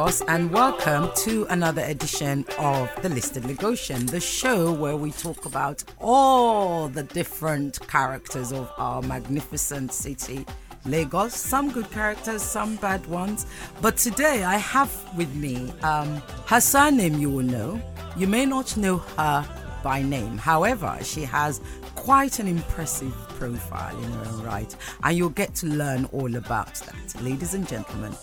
Lagos, 0.00 0.22
and 0.28 0.50
welcome 0.50 1.10
to 1.14 1.44
another 1.50 1.82
edition 1.82 2.46
of 2.58 2.90
The 3.02 3.10
Listed 3.10 3.42
Lagosian, 3.42 4.08
the 4.08 4.18
show 4.18 4.72
where 4.72 4.96
we 4.96 5.10
talk 5.10 5.44
about 5.44 5.84
all 5.98 6.88
the 6.88 7.02
different 7.02 7.86
characters 7.86 8.50
of 8.50 8.72
our 8.78 9.02
magnificent 9.02 9.92
city, 9.92 10.46
Lagos. 10.86 11.34
Some 11.34 11.70
good 11.70 11.90
characters, 11.90 12.40
some 12.40 12.76
bad 12.76 13.04
ones. 13.08 13.44
But 13.82 13.98
today 13.98 14.42
I 14.42 14.56
have 14.56 14.90
with 15.18 15.34
me 15.34 15.70
um, 15.82 16.22
her 16.46 16.62
surname 16.62 17.18
you 17.18 17.28
will 17.28 17.44
know. 17.44 17.78
You 18.16 18.26
may 18.26 18.46
not 18.46 18.78
know 18.78 18.96
her 19.18 19.46
by 19.84 20.00
name. 20.00 20.38
However, 20.38 20.96
she 21.02 21.24
has 21.24 21.60
quite 21.94 22.38
an 22.38 22.48
impressive 22.48 23.12
profile 23.38 23.98
in 24.02 24.10
her 24.12 24.24
own 24.32 24.44
right, 24.44 24.74
and 25.02 25.14
you'll 25.14 25.28
get 25.28 25.54
to 25.56 25.66
learn 25.66 26.06
all 26.06 26.36
about 26.36 26.74
that. 26.76 27.22
Ladies 27.22 27.52
and 27.52 27.68
gentlemen, 27.68 28.14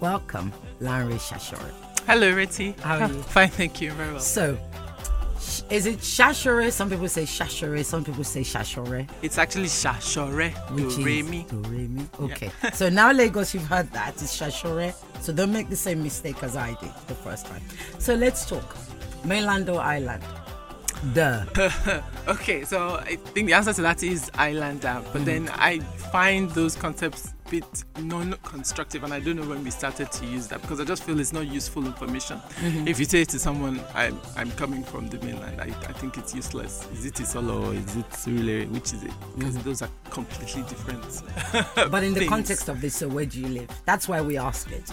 welcome, 0.00 0.52
Lanre 0.80 1.18
Shasore. 1.18 1.70
Hello, 2.06 2.32
Reti. 2.32 2.78
How 2.80 2.98
are 2.98 3.08
you? 3.08 3.22
Fine, 3.22 3.48
thank 3.50 3.80
you. 3.80 3.92
Very 3.92 4.12
well. 4.12 4.20
So, 4.20 4.58
is 5.70 5.86
it 5.86 5.98
Shasore? 5.98 6.70
Some 6.72 6.88
people 6.90 7.08
say 7.08 7.22
Shasore, 7.24 7.84
some 7.84 8.04
people 8.04 8.24
say 8.24 8.40
Shasore. 8.40 9.08
It's 9.22 9.38
actually 9.38 9.66
Shasore 9.66 10.52
Which 10.70 10.82
Do 10.82 10.88
is 10.88 10.98
Re 10.98 11.22
Mi. 11.22 11.46
Do 11.48 11.56
Re 11.68 11.86
Mi. 11.88 12.06
Okay. 12.20 12.50
so 12.72 12.88
now 12.88 13.12
Lagos, 13.12 13.52
you've 13.54 13.66
heard 13.66 13.90
that. 13.92 14.14
It's 14.22 14.36
Shasore. 14.38 14.94
So 15.20 15.32
don't 15.32 15.52
make 15.52 15.68
the 15.68 15.76
same 15.76 16.02
mistake 16.02 16.42
as 16.42 16.56
I 16.56 16.70
did 16.80 16.92
the 17.06 17.14
first 17.14 17.46
time. 17.46 17.62
So 17.98 18.14
let's 18.14 18.46
talk. 18.46 18.76
Mainland 19.24 19.68
or 19.68 19.80
island? 19.80 20.22
Duh. 21.14 21.44
Okay, 22.28 22.64
so 22.64 22.96
I 22.96 23.16
think 23.16 23.46
the 23.46 23.54
answer 23.54 23.72
to 23.72 23.82
that 23.82 24.02
is 24.02 24.30
Islander, 24.34 24.88
Mm. 25.02 25.12
but 25.12 25.24
then 25.24 25.48
I 25.54 25.78
find 26.12 26.50
those 26.50 26.76
concepts 26.76 27.32
bit 27.50 27.84
non-constructive, 28.00 29.04
and 29.04 29.12
I 29.12 29.20
don't 29.20 29.36
know 29.36 29.48
when 29.48 29.62
we 29.64 29.70
started 29.70 30.10
to 30.12 30.26
use 30.26 30.46
that 30.48 30.60
because 30.62 30.80
I 30.80 30.84
just 30.84 31.02
feel 31.04 31.18
it's 31.20 31.32
not 31.32 31.46
useful 31.46 31.86
information. 31.86 32.38
Mm-hmm. 32.38 32.88
If 32.88 32.98
you 32.98 33.04
say 33.04 33.24
to 33.24 33.38
someone, 33.38 33.80
I'm, 33.94 34.18
I'm 34.36 34.50
coming 34.52 34.82
from 34.84 35.08
the 35.08 35.18
mainland, 35.24 35.60
I, 35.60 35.64
I 35.66 35.92
think 35.94 36.18
it's 36.18 36.34
useless. 36.34 36.86
Is 36.92 37.06
it 37.06 37.14
Isolo 37.14 37.68
or 37.68 37.74
is 37.74 37.96
it 37.96 38.08
Surulere? 38.10 38.68
Which 38.70 38.92
is 38.92 39.02
it? 39.04 39.12
Because 39.36 39.56
those 39.58 39.82
are 39.82 39.90
completely 40.10 40.62
different. 40.62 41.02
Mm-hmm. 41.02 41.90
But 41.90 42.04
in 42.04 42.12
the 42.12 42.20
things. 42.20 42.30
context 42.30 42.68
of 42.68 42.80
this, 42.80 42.96
so 42.96 43.08
where 43.08 43.24
do 43.26 43.40
you 43.40 43.48
live? 43.48 43.68
That's 43.86 44.08
why 44.08 44.20
we 44.20 44.36
ask 44.36 44.70
it. 44.70 44.84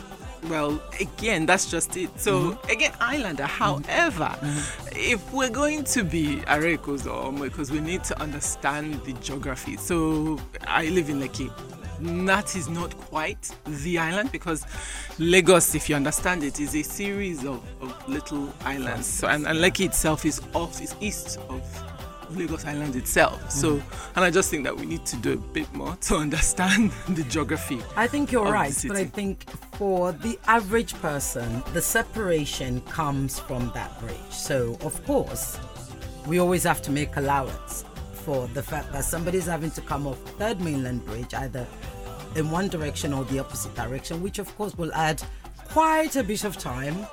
Well, 0.50 0.80
again, 1.00 1.45
that's 1.47 1.69
just 1.72 1.97
it. 1.97 2.19
So, 2.19 2.52
Mm-hmm. 2.52 2.72
again, 2.72 2.92
Islander. 3.00 3.45
However, 3.45 4.36
if 4.92 5.34
we're 5.34 5.50
going 5.50 5.84
to 5.86 6.03
be 6.03 6.38
Arekos 6.47 7.12
or 7.12 7.31
because 7.34 7.72
we 7.72 7.80
need 7.80 8.03
to 8.06 8.22
understand 8.22 9.02
the 9.06 9.14
geography. 9.14 9.75
So, 9.78 10.40
I 10.67 10.86
live 10.90 11.09
in 11.09 11.19
Lekki. 11.19 11.52
That 11.99 12.55
is 12.55 12.67
not 12.67 12.95
quite 12.97 13.51
the 13.65 13.97
island 13.97 14.31
because 14.31 14.65
Lagos, 15.17 15.75
if 15.75 15.89
you 15.89 15.95
understand 15.95 16.43
it, 16.43 16.59
is 16.59 16.75
a 16.75 16.83
series 16.83 17.45
of, 17.45 17.63
of 17.81 18.09
little 18.09 18.53
islands. 18.63 19.07
So, 19.07 19.27
and, 19.27 19.47
and 19.47 19.59
Lekki 19.59 19.85
itself 19.85 20.25
is 20.25 20.41
off, 20.53 20.81
is 20.81 20.95
east 20.99 21.39
of 21.49 21.61
Lagos 22.31 22.66
Island 22.66 22.95
itself. 22.95 23.39
Mm-hmm. 23.39 23.49
So, 23.49 23.81
and 24.16 24.25
I 24.25 24.31
just 24.31 24.49
think 24.49 24.63
that 24.63 24.75
we 24.75 24.85
need 24.85 25.05
to 25.05 25.16
do 25.17 25.33
a 25.33 25.38
bit 25.38 25.71
more 25.73 25.95
to 26.01 26.16
understand 26.25 26.91
the 27.09 27.23
geography. 27.23 27.81
I 27.95 28.07
think 28.07 28.31
you're 28.31 28.51
right, 28.51 28.75
but 28.88 28.97
I 28.97 29.05
think 29.05 29.49
for 29.77 30.11
the 30.11 30.39
average 30.47 30.93
person, 30.95 31.63
the 31.73 31.81
separation 31.81 32.81
comes 32.81 33.39
from 33.39 33.71
that 33.73 33.99
bridge. 33.99 34.16
So, 34.31 34.77
of 34.81 35.03
course, 35.05 35.59
we 36.27 36.39
always 36.39 36.63
have 36.63 36.81
to 36.83 36.91
make 36.91 37.16
allowance 37.17 37.85
for 38.26 38.48
the 38.48 38.64
fact 38.64 38.92
that 38.92 39.06
somebody's 39.06 39.45
having 39.45 39.70
to 39.72 39.81
come 39.81 40.08
off 40.08 40.18
Third 40.40 40.59
Mainland 40.59 41.06
Bridge 41.06 41.34
either 41.36 41.68
in 42.36 42.50
one 42.50 42.68
direction 42.68 43.14
or 43.14 43.23
the 43.26 43.40
opposite 43.40 43.73
direction, 43.76 44.22
which 44.22 44.40
of 44.40 44.54
course 44.58 44.76
will 44.78 44.92
add 44.94 45.22
quite 45.70 46.16
a 46.16 46.23
bit 46.23 46.44
of 46.44 46.58
time 46.58 47.06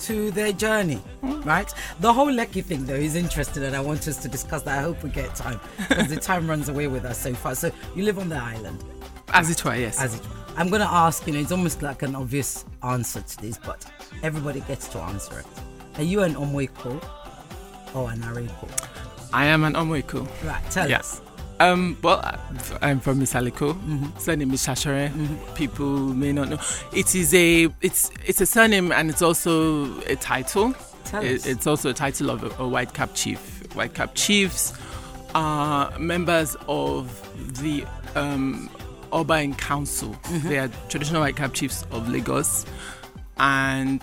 to 0.00 0.30
their 0.30 0.52
journey, 0.52 1.02
right? 1.44 1.74
The 1.98 2.12
whole 2.12 2.28
Lekki 2.28 2.64
thing, 2.64 2.86
though, 2.86 2.94
is 2.94 3.16
interesting, 3.16 3.64
and 3.64 3.76
I 3.76 3.80
want 3.80 4.08
us 4.08 4.16
to 4.22 4.28
discuss 4.28 4.62
that. 4.62 4.78
I 4.78 4.82
hope 4.82 5.02
we 5.02 5.10
get 5.10 5.34
time 5.34 5.60
because 5.88 6.08
the 6.08 6.16
time 6.16 6.48
runs 6.48 6.68
away 6.70 6.86
with 6.86 7.04
us 7.04 7.18
so 7.18 7.34
far. 7.34 7.54
So, 7.54 7.70
you 7.94 8.04
live 8.04 8.18
on 8.18 8.28
the 8.30 8.36
island 8.36 8.82
As 9.34 9.50
it 9.50 9.62
were, 9.64 9.74
yes. 9.74 10.00
as 10.00 10.14
it 10.14 10.22
were. 10.22 10.36
I'm 10.56 10.70
gonna 10.70 10.88
ask, 10.88 11.26
you 11.26 11.32
know, 11.34 11.40
it's 11.40 11.52
almost 11.52 11.82
like 11.82 12.02
an 12.02 12.14
obvious 12.14 12.64
answer 12.82 13.20
to 13.20 13.36
this, 13.38 13.58
but 13.58 13.84
everybody 14.22 14.60
gets 14.60 14.88
to 14.88 14.98
answer 15.00 15.40
it. 15.40 15.46
Are 15.98 16.02
you 16.04 16.22
an 16.22 16.34
Omoiko 16.34 16.92
or 17.94 18.10
an 18.10 18.20
Areko? 18.20 18.68
I 19.32 19.46
am 19.46 19.64
an 19.64 19.74
Omoiko. 19.74 20.26
Right, 20.44 20.70
tell 20.70 20.88
Yeah. 20.88 20.98
us. 21.00 21.20
Um, 21.60 21.98
well, 22.02 22.20
I'm 22.80 23.00
from 23.00 23.20
Misaliko. 23.20 23.76
Surname 24.18 24.52
is 24.54 24.66
Shasore. 24.66 25.10
People 25.54 25.98
may 26.14 26.32
not 26.32 26.48
know. 26.48 26.58
It 26.92 27.14
is 27.14 27.34
a 27.34 27.68
it's 27.82 28.10
it's 28.26 28.40
a 28.40 28.46
surname 28.46 28.92
and 28.92 29.10
it's 29.10 29.20
also 29.22 30.00
a 30.06 30.16
title. 30.16 30.74
Tell 31.04 31.22
It- 31.22 31.40
us. 31.40 31.46
it's 31.46 31.66
also 31.66 31.90
a 31.90 31.94
title 31.94 32.30
of 32.30 32.42
a, 32.44 32.62
a 32.62 32.66
white 32.66 32.94
cap 32.94 33.10
chief. 33.14 33.38
White 33.74 33.92
cap 33.94 34.12
chiefs 34.14 34.72
are 35.34 35.96
members 35.98 36.56
of 36.66 37.10
the 37.62 37.84
um, 38.16 38.70
Urban 39.12 39.54
Council. 39.54 40.16
They 40.44 40.58
are 40.58 40.68
traditional 40.88 41.20
white 41.20 41.36
cap 41.36 41.52
chiefs 41.52 41.84
of 41.90 42.08
Lagos, 42.08 42.64
and 43.38 44.00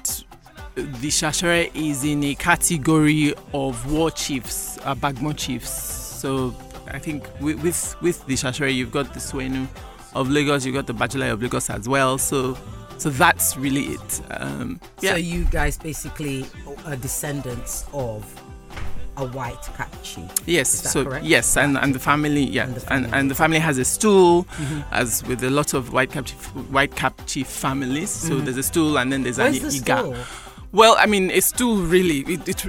the 0.78 1.08
Shasore 1.10 1.72
is 1.74 2.04
in 2.04 2.24
a 2.24 2.36
category 2.36 3.34
of 3.54 3.92
war 3.92 4.12
chiefs, 4.12 4.78
uh, 4.84 4.94
Bagmo 4.96 5.36
chiefs. 5.36 5.72
So 5.72 6.54
I 6.88 7.00
think 7.00 7.28
with, 7.42 7.62
with 7.64 7.96
with 8.02 8.26
the 8.28 8.36
Shasore, 8.36 8.74
you've 8.74 8.92
got 8.92 9.14
the 9.14 9.20
Swenu 9.20 9.68
of 10.14 10.30
Lagos, 10.30 10.66
you've 10.66 10.76
got 10.76 10.88
the 10.88 10.94
Bachelor 10.94 11.28
of 11.32 11.42
Lagos 11.42 11.70
as 11.70 11.90
well. 11.90 12.18
So 12.18 12.58
so 12.98 13.10
that's 13.10 13.58
really 13.58 13.86
it. 13.96 14.22
Um, 14.32 14.80
yeah. 15.02 15.12
So 15.12 15.16
you 15.18 15.46
guys 15.46 15.78
basically 15.78 16.46
are 16.86 16.96
descendants 16.96 17.86
of 17.94 18.26
a 19.18 19.26
white 19.26 19.62
cat 19.76 19.92
chief. 20.04 20.30
Yes, 20.46 20.70
so 20.70 21.04
correct? 21.04 21.26
yes, 21.26 21.58
and, 21.58 21.76
and 21.76 21.96
the 21.96 22.00
family, 22.00 22.44
yeah, 22.44 22.66
And 22.66 22.74
and, 22.74 22.76
the 22.76 22.94
and, 22.94 23.06
family. 23.10 23.28
the 23.30 23.36
family 23.36 23.60
has 23.60 23.80
a 23.80 23.86
stool, 23.86 24.46
as 24.92 25.24
with 25.24 25.44
a 25.44 25.50
lot 25.50 25.74
of 25.74 25.92
white 25.92 26.12
cap 26.12 26.26
chief, 26.26 26.46
white 26.72 26.96
cap 26.96 27.20
chief 27.26 27.48
families. 27.48 28.12
So 28.12 28.38
there's 28.40 28.58
a 28.58 28.64
stool, 28.64 29.00
and 29.00 29.12
then 29.12 29.24
there's 29.24 29.40
Where's 29.40 29.58
an 29.58 29.64
the 29.64 29.70
iga. 29.70 30.00
stool? 30.00 30.16
Well, 30.74 30.96
I 31.00 31.06
mean, 31.06 31.32
it's 31.32 31.48
stool 31.48 31.78
really. 31.78 32.20
It, 32.34 32.48
it 32.48 32.66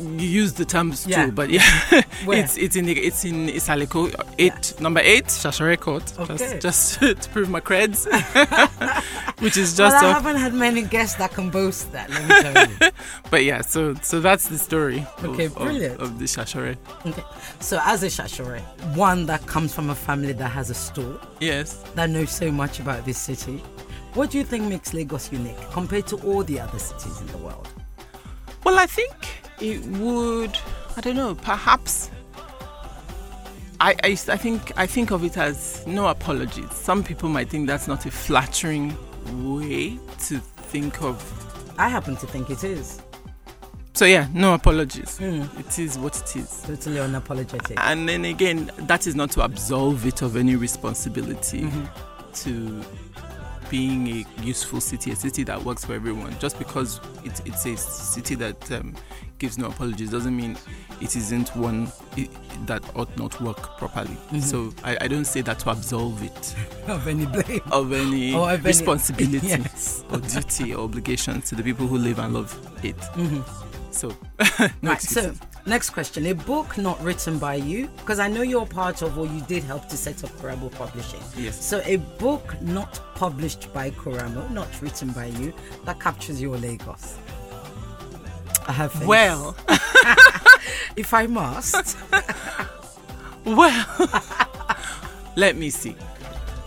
you 0.00 0.28
use 0.28 0.52
the 0.54 0.64
term 0.64 0.92
stool, 0.92 1.10
Yeah. 1.12 1.30
but 1.30 1.50
yeah, 1.50 1.62
it's 2.26 2.56
it's 2.56 2.76
in 2.76 2.84
the, 2.86 2.92
it's 2.98 3.24
in 3.24 3.46
Isale 3.48 3.86
Eko 3.86 4.12
eight 4.38 4.74
number 4.80 5.00
eight 5.00 5.26
Shasore 5.26 5.78
Court. 5.78 6.02
Okay. 6.18 6.36
Just 6.36 6.60
just 6.60 7.00
to 7.22 7.30
prove 7.30 7.48
my 7.48 7.60
creds, 7.60 8.06
which 9.40 9.56
is 9.56 9.76
just. 9.76 9.96
I 9.96 10.06
off- 10.08 10.14
haven't 10.22 10.36
had 10.40 10.52
many 10.54 10.82
guests 10.82 11.16
that 11.18 11.32
can 11.32 11.50
boast 11.50 11.90
that. 11.92 12.10
Let 12.10 12.28
me 12.28 12.42
tell 12.52 12.68
you. 12.88 12.92
but 13.30 13.44
yeah, 13.44 13.60
so 13.62 13.94
so 14.02 14.20
that's 14.20 14.48
the 14.48 14.58
story. 14.58 15.06
Okay, 15.22 15.46
of, 15.46 15.54
brilliant. 15.54 16.00
of 16.00 16.18
the 16.18 16.24
Shasore. 16.26 16.76
okay. 17.06 17.24
So 17.60 17.80
as 17.84 18.02
a 18.02 18.06
Shasore, 18.08 18.60
one 18.96 19.26
that 19.26 19.46
comes 19.46 19.74
from 19.74 19.90
a 19.90 19.94
family 19.94 20.32
that 20.32 20.48
has 20.48 20.70
a 20.70 20.74
stool, 20.74 21.18
Yes. 21.40 21.82
that 21.94 22.10
knows 22.10 22.30
so 22.30 22.50
much 22.50 22.80
about 22.80 23.04
this 23.04 23.18
city. 23.18 23.62
What 24.18 24.32
do 24.32 24.38
you 24.38 24.42
think 24.42 24.64
makes 24.64 24.92
Lagos 24.94 25.30
unique 25.30 25.56
compared 25.70 26.08
to 26.08 26.16
all 26.26 26.42
the 26.42 26.58
other 26.58 26.78
cities 26.80 27.20
in 27.20 27.28
the 27.28 27.38
world? 27.38 27.68
Well, 28.64 28.76
I 28.76 28.86
think 28.86 29.14
it 29.60 29.80
would. 29.98 30.58
I 30.96 31.00
don't 31.00 31.14
know. 31.14 31.36
Perhaps. 31.36 32.10
I, 33.80 33.92
I, 34.02 34.08
I 34.08 34.36
think 34.36 34.72
I 34.76 34.88
think 34.88 35.12
of 35.12 35.22
it 35.22 35.36
as 35.36 35.86
no 35.86 36.08
apologies. 36.08 36.72
Some 36.72 37.04
people 37.04 37.28
might 37.28 37.48
think 37.48 37.68
that's 37.68 37.86
not 37.86 38.06
a 38.06 38.10
flattering 38.10 38.96
way 39.54 40.00
to 40.26 40.38
think 40.40 41.00
of. 41.00 41.22
I 41.78 41.88
happen 41.88 42.16
to 42.16 42.26
think 42.26 42.50
it 42.50 42.64
is 42.64 43.00
So 43.94 44.04
yeah, 44.04 44.26
no 44.34 44.54
apologies. 44.54 45.18
Hmm. 45.18 45.42
It 45.60 45.78
is 45.78 45.96
what 45.96 46.16
it 46.18 46.34
is. 46.34 46.62
totally 46.66 46.96
unapologetic. 46.96 47.74
And 47.76 48.08
then 48.08 48.24
again, 48.24 48.68
that 48.78 49.06
is 49.06 49.14
not 49.14 49.30
to 49.32 49.42
absolve 49.42 50.06
it 50.06 50.22
of 50.22 50.36
any 50.36 50.56
responsibility 50.56 51.60
Mm-hmm. 51.62 52.32
to 52.32 52.82
being 53.70 54.08
a 54.08 54.42
useful 54.42 54.80
city, 54.80 55.10
a 55.12 55.16
city 55.16 55.42
that 55.44 55.62
works 55.62 55.84
for 55.84 55.94
everyone. 55.94 56.36
Just 56.38 56.58
because 56.58 57.00
it's, 57.24 57.40
it's 57.40 57.66
a 57.66 57.76
city 57.76 58.34
that 58.36 58.70
um, 58.72 58.94
gives 59.38 59.58
no 59.58 59.66
apologies 59.66 60.10
doesn't 60.10 60.36
mean 60.36 60.56
it 61.00 61.14
isn't 61.14 61.54
one 61.54 61.86
i 62.16 62.28
that 62.66 62.82
ought 62.96 63.14
not 63.16 63.40
work 63.40 63.78
properly. 63.78 64.08
Mm-hmm. 64.08 64.40
So 64.40 64.72
I, 64.82 64.98
I 65.02 65.08
don't 65.08 65.24
say 65.26 65.42
that 65.42 65.58
to 65.60 65.70
absolve 65.70 66.22
it 66.22 66.54
of 66.88 67.06
any 67.06 67.26
blame. 67.26 67.60
of 67.70 67.92
any 67.92 68.34
Or 68.34 68.50
of 68.52 68.60
any- 68.60 68.62
responsibility 68.66 69.46
Yes. 69.46 70.04
or 70.10 70.18
duty 70.18 70.74
or 70.74 70.84
obligation 70.84 71.40
to 71.42 71.54
the 71.54 71.62
people 71.62 71.86
who 71.86 71.98
live 71.98 72.18
and 72.18 72.34
love 72.34 72.56
it. 72.84 72.96
So, 73.90 74.08
no 74.08 74.14
Mm-hmm. 74.44 74.86
Right, 74.86 75.00
so 75.02 75.20
excuses. 75.20 75.40
Next 75.68 75.90
question. 75.90 76.26
A 76.26 76.32
book 76.32 76.78
not 76.78 76.98
written 77.02 77.38
by 77.38 77.56
you, 77.56 77.88
because 77.98 78.18
I 78.18 78.28
know 78.28 78.40
you're 78.42 78.66
part 78.66 79.02
of 79.02 79.18
or 79.18 79.26
you 79.26 79.42
did 79.42 79.62
help 79.64 79.86
to 79.88 79.96
set 79.96 80.24
up 80.24 80.30
Quramo 80.30 80.72
Publishing. 80.72 81.20
Yes. 81.36 81.62
So 81.62 81.82
a 81.84 81.96
book 81.96 82.60
not 82.62 83.00
published 83.14 83.72
by 83.74 83.90
Quramo, 83.90 84.50
not 84.50 84.68
written 84.80 85.10
by 85.10 85.26
you, 85.26 85.52
that 85.84 86.00
captures 86.00 86.40
your 86.40 86.56
Lagos. 86.56 87.18
I 88.66 88.72
have 88.72 88.92
faith. 88.92 89.06
well, 89.06 89.56
if 90.96 91.12
I 91.12 91.26
must. 91.26 91.96
Well, 93.44 93.86
let 95.36 95.56
me 95.56 95.70
see. 95.70 95.96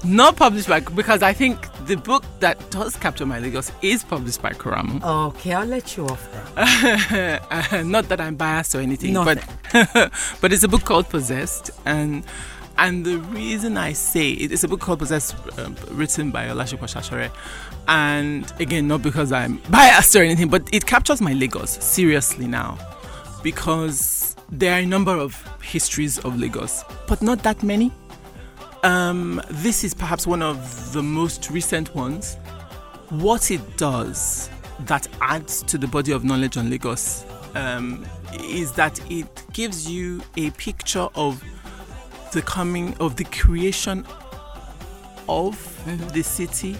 Not 0.03 0.35
published 0.35 0.67
by 0.67 0.79
because 0.79 1.21
I 1.21 1.31
think 1.31 1.70
the 1.91 1.97
book 1.97 2.23
that 2.39 2.57
does 2.71 2.95
capture 2.95 3.25
my 3.25 3.37
Lagos 3.37 3.69
is 3.81 4.01
published 4.01 4.41
by 4.41 4.51
Quramo. 4.51 5.03
Okay, 5.27 5.51
I'll 5.51 5.65
let 5.67 5.97
you 5.97 6.07
off 6.07 6.23
that. 6.31 7.41
Uh, 7.51 7.83
not 7.83 8.07
that 8.07 8.21
I'm 8.21 8.35
biased 8.35 8.73
or 8.75 8.79
anything, 8.79 9.11
Nothing. 9.11 9.43
but 9.73 10.09
but 10.41 10.53
it's 10.53 10.63
a 10.63 10.69
book 10.69 10.85
called 10.85 11.09
Possessed, 11.09 11.69
and 11.85 12.23
and 12.77 13.03
the 13.03 13.17
reason 13.17 13.75
I 13.75 13.91
say 13.91 14.31
it 14.31 14.53
is 14.53 14.63
a 14.63 14.69
book 14.69 14.79
called 14.79 14.99
Possessed, 14.99 15.35
um, 15.59 15.75
written 15.89 16.31
by 16.31 16.45
Olasupo 16.47 16.87
Shasore, 16.87 17.29
and 17.89 18.49
again 18.61 18.87
not 18.87 19.01
because 19.01 19.33
I'm 19.33 19.57
biased 19.69 20.15
or 20.15 20.23
anything, 20.23 20.47
but 20.47 20.73
it 20.73 20.85
captures 20.85 21.19
my 21.19 21.33
Lagos 21.33 21.71
seriously 21.83 22.47
now, 22.47 22.77
because 23.43 24.37
there 24.49 24.73
are 24.75 24.79
a 24.79 24.85
number 24.85 25.11
of 25.17 25.35
histories 25.61 26.19
of 26.19 26.39
Lagos, 26.39 26.85
but 27.07 27.21
not 27.21 27.43
that 27.43 27.63
many. 27.63 27.91
Um, 28.83 29.41
this 29.49 29.83
is 29.83 29.93
perhaps 29.93 30.25
one 30.25 30.41
of 30.41 30.91
the 30.93 31.03
most 31.03 31.51
recent 31.51 31.93
ones. 31.93 32.35
What 33.09 33.51
it 33.51 33.77
does 33.77 34.49
that 34.81 35.07
adds 35.21 35.61
to 35.63 35.77
the 35.77 35.87
body 35.87 36.11
of 36.11 36.23
knowledge 36.23 36.57
on 36.57 36.69
Lagos 36.69 37.25
um, 37.53 38.05
is 38.33 38.71
that 38.73 38.99
it 39.11 39.43
gives 39.53 39.89
you 39.89 40.21
a 40.37 40.49
picture 40.51 41.07
of 41.13 41.43
the 42.31 42.41
coming 42.41 42.95
of 42.99 43.17
the 43.17 43.25
creation 43.25 44.05
of 45.29 45.55
the 46.13 46.23
city. 46.23 46.75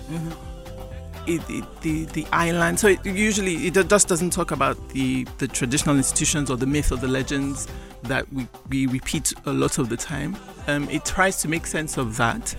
It, 1.28 1.42
it, 1.50 1.82
the 1.82 2.06
the 2.06 2.26
island. 2.32 2.80
So 2.80 2.88
it, 2.88 3.06
usually 3.06 3.68
it 3.68 3.74
just 3.88 4.08
doesn't 4.08 4.32
talk 4.32 4.50
about 4.50 4.90
the 4.90 5.26
the 5.38 5.48
traditional 5.48 5.98
institutions 5.98 6.50
or 6.50 6.58
the 6.58 6.66
myth 6.66 6.92
or 6.92 6.96
the 6.96 7.08
legends 7.08 7.68
that 8.04 8.32
we, 8.34 8.48
we 8.70 8.88
repeat 8.88 9.34
a 9.46 9.54
lot 9.54 9.78
of 9.78 9.90
the 9.90 9.98
time. 9.98 10.36
Um, 10.68 10.90
it 10.90 11.06
tries 11.06 11.42
to 11.42 11.48
make 11.48 11.66
sense 11.66 11.98
of 11.98 12.18
that, 12.18 12.56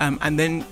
um, 0.00 0.18
and 0.22 0.38
then 0.38 0.64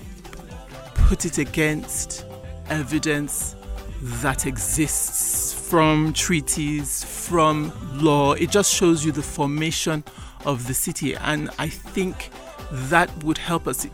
put 0.93 1.25
it 1.25 1.37
against 1.37 2.25
evidence 2.69 3.55
that 4.01 4.45
exists 4.45 5.53
from 5.53 6.13
treaties, 6.13 7.03
from 7.03 7.71
law. 7.93 8.33
It 8.33 8.49
just 8.49 8.73
shows 8.73 9.05
you 9.05 9.11
the 9.11 9.23
formation 9.23 10.03
of 10.45 10.67
the 10.67 10.73
city, 10.73 11.15
and 11.15 11.49
I 11.57 11.69
think 11.69 12.29
that 12.71 13.23
would 13.23 13.37
help 13.37 13.67
us. 13.67 13.87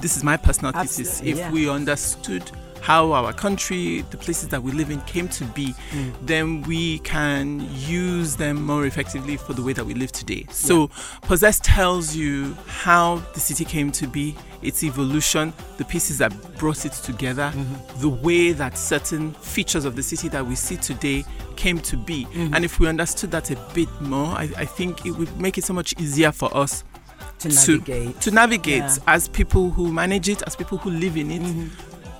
This 0.00 0.16
is 0.16 0.24
my 0.24 0.36
personal 0.36 0.72
thesis. 0.72 1.20
If 1.22 1.38
yeah. 1.38 1.50
we 1.50 1.68
understood 1.68 2.50
how 2.84 3.12
our 3.12 3.32
country, 3.32 4.04
the 4.10 4.16
places 4.18 4.48
that 4.48 4.62
we 4.62 4.70
live 4.72 4.90
in, 4.90 5.00
came 5.02 5.26
to 5.28 5.44
be, 5.58 5.74
Mm. 5.92 6.12
then 6.22 6.62
we 6.62 6.98
can 6.98 7.66
use 7.72 8.36
them 8.36 8.62
more 8.62 8.84
effectively 8.84 9.36
for 9.38 9.54
the 9.54 9.62
way 9.62 9.72
that 9.72 9.86
we 9.86 9.94
live 9.94 10.12
today. 10.12 10.46
So, 10.50 10.90
Possess 11.22 11.60
tells 11.60 12.14
you 12.14 12.54
how 12.66 13.22
the 13.32 13.40
city 13.40 13.64
came 13.64 13.90
to 13.92 14.06
be, 14.06 14.34
its 14.60 14.82
evolution, 14.84 15.52
the 15.78 15.84
pieces 15.84 16.18
that 16.18 16.30
brought 16.58 16.84
it 16.84 16.92
together, 16.92 17.50
Mm-hmm. 17.54 18.00
the 18.02 18.08
way 18.10 18.52
that 18.52 18.76
certain 18.76 19.32
features 19.54 19.84
of 19.86 19.96
the 19.96 20.02
city 20.02 20.28
that 20.28 20.44
we 20.46 20.54
see 20.54 20.76
today 20.76 21.24
came 21.56 21.78
to 21.80 21.96
be. 21.96 22.26
Mm-hmm. 22.26 22.54
And 22.54 22.64
if 22.66 22.78
we 22.80 22.86
understood 22.88 23.30
that 23.30 23.50
a 23.50 23.56
bit 23.72 23.88
more, 24.02 24.28
I, 24.36 24.50
I 24.58 24.66
think 24.66 25.06
it 25.06 25.12
would 25.12 25.32
make 25.40 25.56
it 25.56 25.64
so 25.64 25.72
much 25.72 25.94
easier 25.98 26.32
for 26.32 26.54
us 26.54 26.84
To 27.38 27.48
navigate. 27.48 28.20
to 28.20 28.30
navigate 28.30 28.82
Yeah. 28.82 28.96
as 29.14 29.28
people 29.28 29.70
who 29.70 29.90
manage 29.92 30.28
it, 30.28 30.42
as 30.46 30.54
people 30.54 30.76
who 30.78 30.90
live 30.90 31.16
in 31.16 31.30
it, 31.30 31.42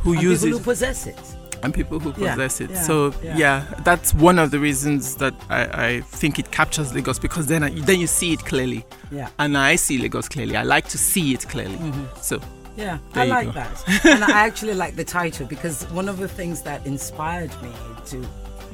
who 0.04 0.12
and 0.12 0.22
use 0.22 0.42
people 0.42 0.58
it 0.58 0.60
who 0.60 0.64
possess 0.64 1.06
it. 1.06 1.18
and 1.62 1.72
people 1.74 1.98
who 1.98 2.10
Yeah, 2.22 2.34
possess 2.34 2.60
it. 2.60 2.70
yeah, 2.70 2.82
so 2.82 3.12
yeah. 3.22 3.36
yeah. 3.36 3.80
that's 3.84 4.12
one 4.14 4.38
of 4.38 4.50
the 4.50 4.58
reasons 4.58 5.16
that 5.16 5.34
I, 5.48 5.86
I 5.86 6.00
think 6.02 6.38
it 6.38 6.50
captures 6.50 6.94
Lagos 6.94 7.18
because 7.18 7.46
then 7.46 7.62
I, 7.64 7.70
then 7.70 7.98
you 8.00 8.06
see 8.06 8.32
it 8.34 8.40
clearly, 8.44 8.84
Yeah. 9.10 9.28
and 9.38 9.56
I 9.56 9.76
see 9.76 9.96
Lagos 9.98 10.28
clearly. 10.28 10.56
I 10.56 10.62
like 10.62 10.86
to 10.88 10.98
see 10.98 11.32
it 11.34 11.48
clearly. 11.48 11.78
So 12.20 12.38
Yeah, 12.76 12.98
There 13.14 13.22
I 13.24 13.26
like 13.26 13.46
go. 13.46 13.52
that. 13.60 14.04
and 14.04 14.22
I 14.24 14.44
actually 14.48 14.74
like 14.74 14.94
the 14.96 15.04
title 15.04 15.46
because 15.46 15.84
one 16.00 16.08
of 16.08 16.18
the 16.18 16.28
things 16.28 16.60
that 16.62 16.84
inspired 16.86 17.50
me 17.62 17.70
to 18.06 18.18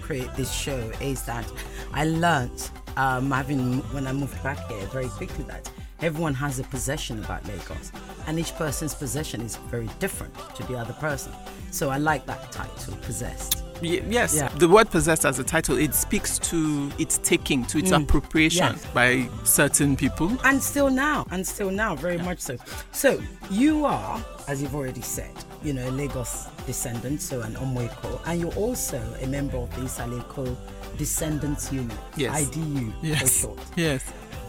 create 0.00 0.32
this 0.36 0.50
show 0.52 0.80
is 1.00 1.22
that 1.26 1.46
I 1.92 2.04
learnt 2.06 2.70
um, 2.96 3.30
having 3.30 3.78
when 3.94 4.06
I 4.08 4.12
moved 4.12 4.42
back 4.42 4.58
here 4.68 4.86
very 4.86 5.08
quickly 5.18 5.44
that 5.44 5.70
everyone 6.02 6.34
has 6.34 6.58
a 6.58 6.64
possession 6.64 7.22
about 7.24 7.44
Lagos 7.46 7.92
and 8.26 8.38
each 8.38 8.54
person's 8.54 8.94
possession 8.94 9.40
is 9.42 9.56
very 9.70 9.88
different 9.98 10.32
to 10.56 10.62
the 10.64 10.76
other 10.76 10.92
person. 10.94 11.32
So 11.70 11.90
I 11.90 11.98
like 11.98 12.26
that 12.26 12.50
title, 12.52 12.94
Possessed. 13.02 13.62
y- 13.82 14.02
yes, 14.08 14.34
Yeah. 14.34 14.48
the 14.56 14.68
word 14.68 14.90
possessed 14.90 15.24
as 15.24 15.38
a 15.38 15.44
title 15.44 15.76
it 15.78 15.94
speaks 15.94 16.38
to 16.50 16.90
its 16.98 17.18
taking, 17.18 17.64
to 17.66 17.78
its 17.78 17.90
mm. 17.90 18.02
appropriation 18.02 18.66
Yes. 18.74 18.86
by 18.94 19.28
certain 19.44 19.96
people. 19.96 20.36
And 20.44 20.62
still 20.62 20.90
now, 20.90 21.26
and 21.30 21.46
still 21.46 21.70
now, 21.70 21.94
very 21.96 22.18
much 22.18 22.40
so. 22.40 22.56
So 22.92 23.22
you 23.50 23.84
are, 23.84 24.24
as 24.48 24.60
you've 24.62 24.74
already 24.74 25.02
said, 25.02 25.30
you 25.62 25.72
know, 25.74 25.88
a 25.88 25.90
Lagos 25.92 26.46
descendant, 26.66 27.20
so 27.22 27.40
an 27.42 27.54
Omweko, 27.54 28.20
and 28.26 28.40
you're 28.40 28.54
also 28.54 29.00
a 29.22 29.26
member 29.26 29.58
of 29.58 29.70
the 29.76 29.82
Isaleko 29.82 30.56
Descendants 30.96 31.72
Union, 31.72 31.96
Yes. 32.16 32.34
IDU 32.48 32.90
for 33.00 33.06
Yes, 33.06 33.40
short. 33.40 33.58
yes. 33.76 34.02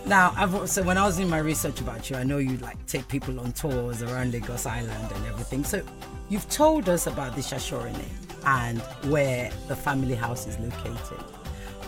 Now, 0.06 0.34
I've 0.36 0.56
also 0.56 0.84
when 0.84 0.98
I 0.98 1.06
was 1.06 1.18
doing 1.18 1.30
my 1.30 1.38
research 1.38 1.80
about 1.80 2.10
you, 2.10 2.16
I 2.16 2.24
know 2.24 2.40
you 2.40 2.58
like 2.58 2.84
take 2.88 3.08
people 3.08 3.40
on 3.40 3.52
tours 3.54 4.02
around 4.02 4.34
Lagos 4.34 4.66
Island 4.66 5.12
and 5.14 5.26
everything. 5.28 5.64
So, 5.64 5.82
you've 6.30 6.50
told 6.50 6.90
us 6.90 7.08
about 7.08 7.36
the 7.36 7.42
Shasore 7.42 7.92
name 7.94 8.18
and 8.46 8.82
where 9.12 9.52
the 9.68 9.76
family 9.76 10.16
house 10.16 10.48
is 10.48 10.58
located. 10.60 11.20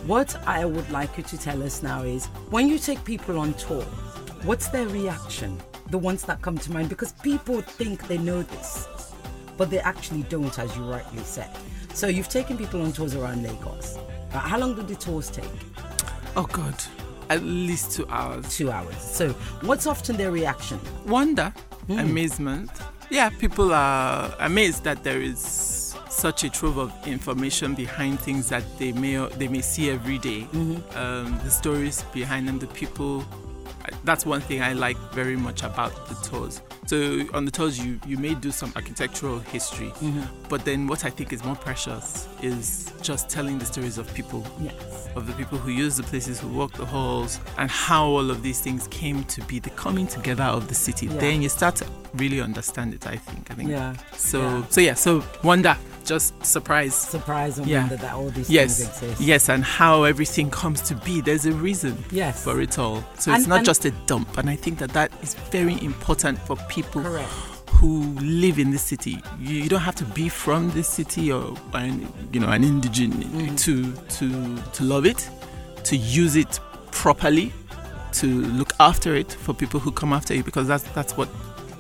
What 0.06 0.36
I 0.48 0.64
would 0.64 0.90
like 0.92 1.18
you 1.18 1.24
to 1.24 1.38
tell 1.38 1.64
us 1.64 1.82
now 1.82 2.04
is 2.04 2.28
when 2.50 2.68
you 2.68 2.78
take 2.78 3.04
people 3.04 3.40
on 3.40 3.56
tour, 3.56 3.84
what's 4.44 4.68
their 4.68 4.88
reaction? 4.88 5.60
The 5.90 5.98
ones 5.98 6.24
that 6.24 6.42
come 6.42 6.58
to 6.60 6.72
mind 6.72 6.90
because 6.90 7.14
people 7.14 7.62
think 7.62 8.08
they 8.08 8.18
know 8.18 8.44
this, 8.44 8.88
but 9.58 9.70
they 9.70 9.80
actually 9.80 10.24
don't, 10.24 10.58
as 10.60 10.76
you 10.78 10.84
rightly 10.84 11.24
said. 11.24 11.50
So, 11.94 12.08
you've 12.08 12.30
taken 12.30 12.58
people 12.58 12.82
on 12.84 12.94
tours 12.94 13.16
around 13.16 13.44
Lagos. 13.44 13.98
How 14.32 14.60
long 14.60 14.76
do 14.76 14.84
the 14.84 14.96
tours 14.96 15.30
take? 15.30 15.46
Oh 16.36 16.48
God, 16.52 16.76
at 17.30 17.44
least 17.44 17.92
two 17.92 18.06
hours. 18.10 18.56
Two 18.56 18.72
hours. 18.72 18.96
So, 18.98 19.30
what's 19.62 19.88
often 19.88 20.18
their 20.18 20.32
reaction? 20.32 20.80
wonder, 21.06 21.54
Hmm. 21.88 22.00
amazement. 22.00 22.72
Yeah, 23.10 23.30
people 23.30 23.74
are 23.74 24.34
amazed 24.40 24.84
that 24.86 25.04
there 25.04 25.22
is 25.22 25.96
such 26.10 26.44
a 26.44 26.50
trove 26.50 26.78
of 26.78 26.92
information 27.08 27.74
behind 27.76 28.20
things 28.20 28.48
that 28.50 28.64
they 28.80 28.92
may 28.94 29.18
they 29.38 29.48
may 29.48 29.62
see 29.62 29.90
every 29.90 30.18
day. 30.18 30.48
Mm-hmm. 30.54 30.98
Um, 30.98 31.40
the 31.44 31.50
stories 31.52 32.04
behind 32.14 32.48
them, 32.48 32.60
the 32.60 32.68
people. 32.68 33.24
That's 34.04 34.26
one 34.26 34.42
thing 34.42 34.62
I 34.62 34.74
like 34.74 34.98
very 35.14 35.36
much 35.36 35.64
about 35.64 35.92
the 36.10 36.16
tours. 36.28 36.62
So 36.86 37.26
on 37.34 37.46
the 37.46 37.52
tours, 37.52 37.80
you 37.80 38.00
you 38.06 38.18
may 38.18 38.34
do 38.36 38.52
some 38.52 38.72
architectural 38.76 39.40
history, 39.40 39.88
Mm-hmm. 40.02 40.24
but 40.50 40.66
then 40.66 40.88
what 40.88 41.06
I 41.06 41.10
think 41.10 41.32
is 41.34 41.44
more 41.44 41.56
precious 41.56 42.28
is 42.42 42.92
just 43.02 43.30
telling 43.30 43.58
the 43.60 43.66
stories 43.66 43.98
of 43.98 44.14
people 44.14 44.46
Yes. 44.62 45.08
of 45.16 45.28
the 45.28 45.34
people 45.34 45.58
who 45.58 45.72
use 45.72 45.96
the 45.98 46.04
places, 46.04 46.40
who 46.40 46.50
walk 46.50 46.74
the 46.74 46.86
halls, 46.86 47.40
and 47.58 47.70
how 47.70 48.06
all 48.06 48.30
of 48.32 48.42
these 48.44 48.60
things 48.62 48.88
came 48.90 49.24
to 49.26 49.42
be, 49.44 49.60
the 49.60 49.70
coming 49.72 50.08
together 50.08 50.44
of 50.44 50.68
the 50.68 50.76
city. 50.76 51.06
Yeah. 51.08 51.18
Then 51.20 51.42
you 51.42 51.50
start 51.50 51.76
to 51.78 51.86
really 52.16 52.42
understand 52.42 52.94
it. 52.94 53.08
I 53.08 53.18
think. 53.18 53.50
I 53.52 53.54
think. 53.56 53.70
Yeah. 53.70 53.96
So 54.18 54.40
Yeah. 54.42 54.64
so 54.70 54.82
yeah. 54.82 54.94
So 54.96 55.24
wonder, 55.44 55.78
just 56.06 56.34
surprise. 56.46 56.94
Surprise 56.96 57.58
and 57.58 57.68
Yeah. 57.68 57.80
wonder 57.82 57.98
that 57.98 58.14
all 58.14 58.30
these 58.30 58.50
Yes, 58.50 58.78
things 58.78 58.90
exist. 59.04 59.22
yes, 59.22 59.50
and 59.50 59.64
how 59.64 60.04
everything 60.04 60.50
comes 60.50 60.82
to 60.82 60.96
be. 60.96 61.22
There's 61.22 61.46
a 61.46 61.52
reason 61.54 62.04
Yes. 62.12 62.44
for 62.44 62.62
it 62.62 62.78
all. 62.80 63.04
So 63.20 63.32
And- 63.32 63.40
it's 63.40 63.48
not 63.48 63.64
just 63.66 63.86
a 63.86 63.92
dump, 64.06 64.38
and 64.38 64.50
I 64.50 64.56
think 64.56 64.80
that 64.80 64.92
that 64.94 65.12
is 65.22 65.36
very 65.52 65.82
important 65.84 66.40
for 66.48 66.56
people 66.70 67.02
Correct. 67.02 67.30
who 67.80 68.04
live 68.22 68.60
in 68.60 68.72
this 68.72 68.84
city. 68.84 69.22
You, 69.40 69.56
you 69.64 69.70
don't 69.70 69.82
have 69.82 69.96
to 69.96 70.06
be 70.06 70.30
from 70.30 70.72
this 70.72 70.88
city 70.88 71.32
or 71.32 71.56
an, 71.74 72.08
you 72.32 72.40
know 72.40 72.50
an 72.50 72.64
indigene 72.64 73.12
Mm-hmm. 73.14 73.56
to 73.56 73.94
to 74.18 74.58
to 74.74 74.84
love 74.84 75.06
it, 75.06 75.30
to 75.86 75.96
use 75.98 76.36
it 76.36 76.60
properly, 76.92 77.52
to 78.14 78.28
look 78.28 78.74
after 78.80 79.16
it 79.16 79.32
for 79.34 79.54
people 79.54 79.80
who 79.80 79.92
come 79.92 80.14
after 80.14 80.34
you 80.36 80.44
because 80.44 80.68
that's 80.68 80.84
that's 80.94 81.18
what 81.18 81.28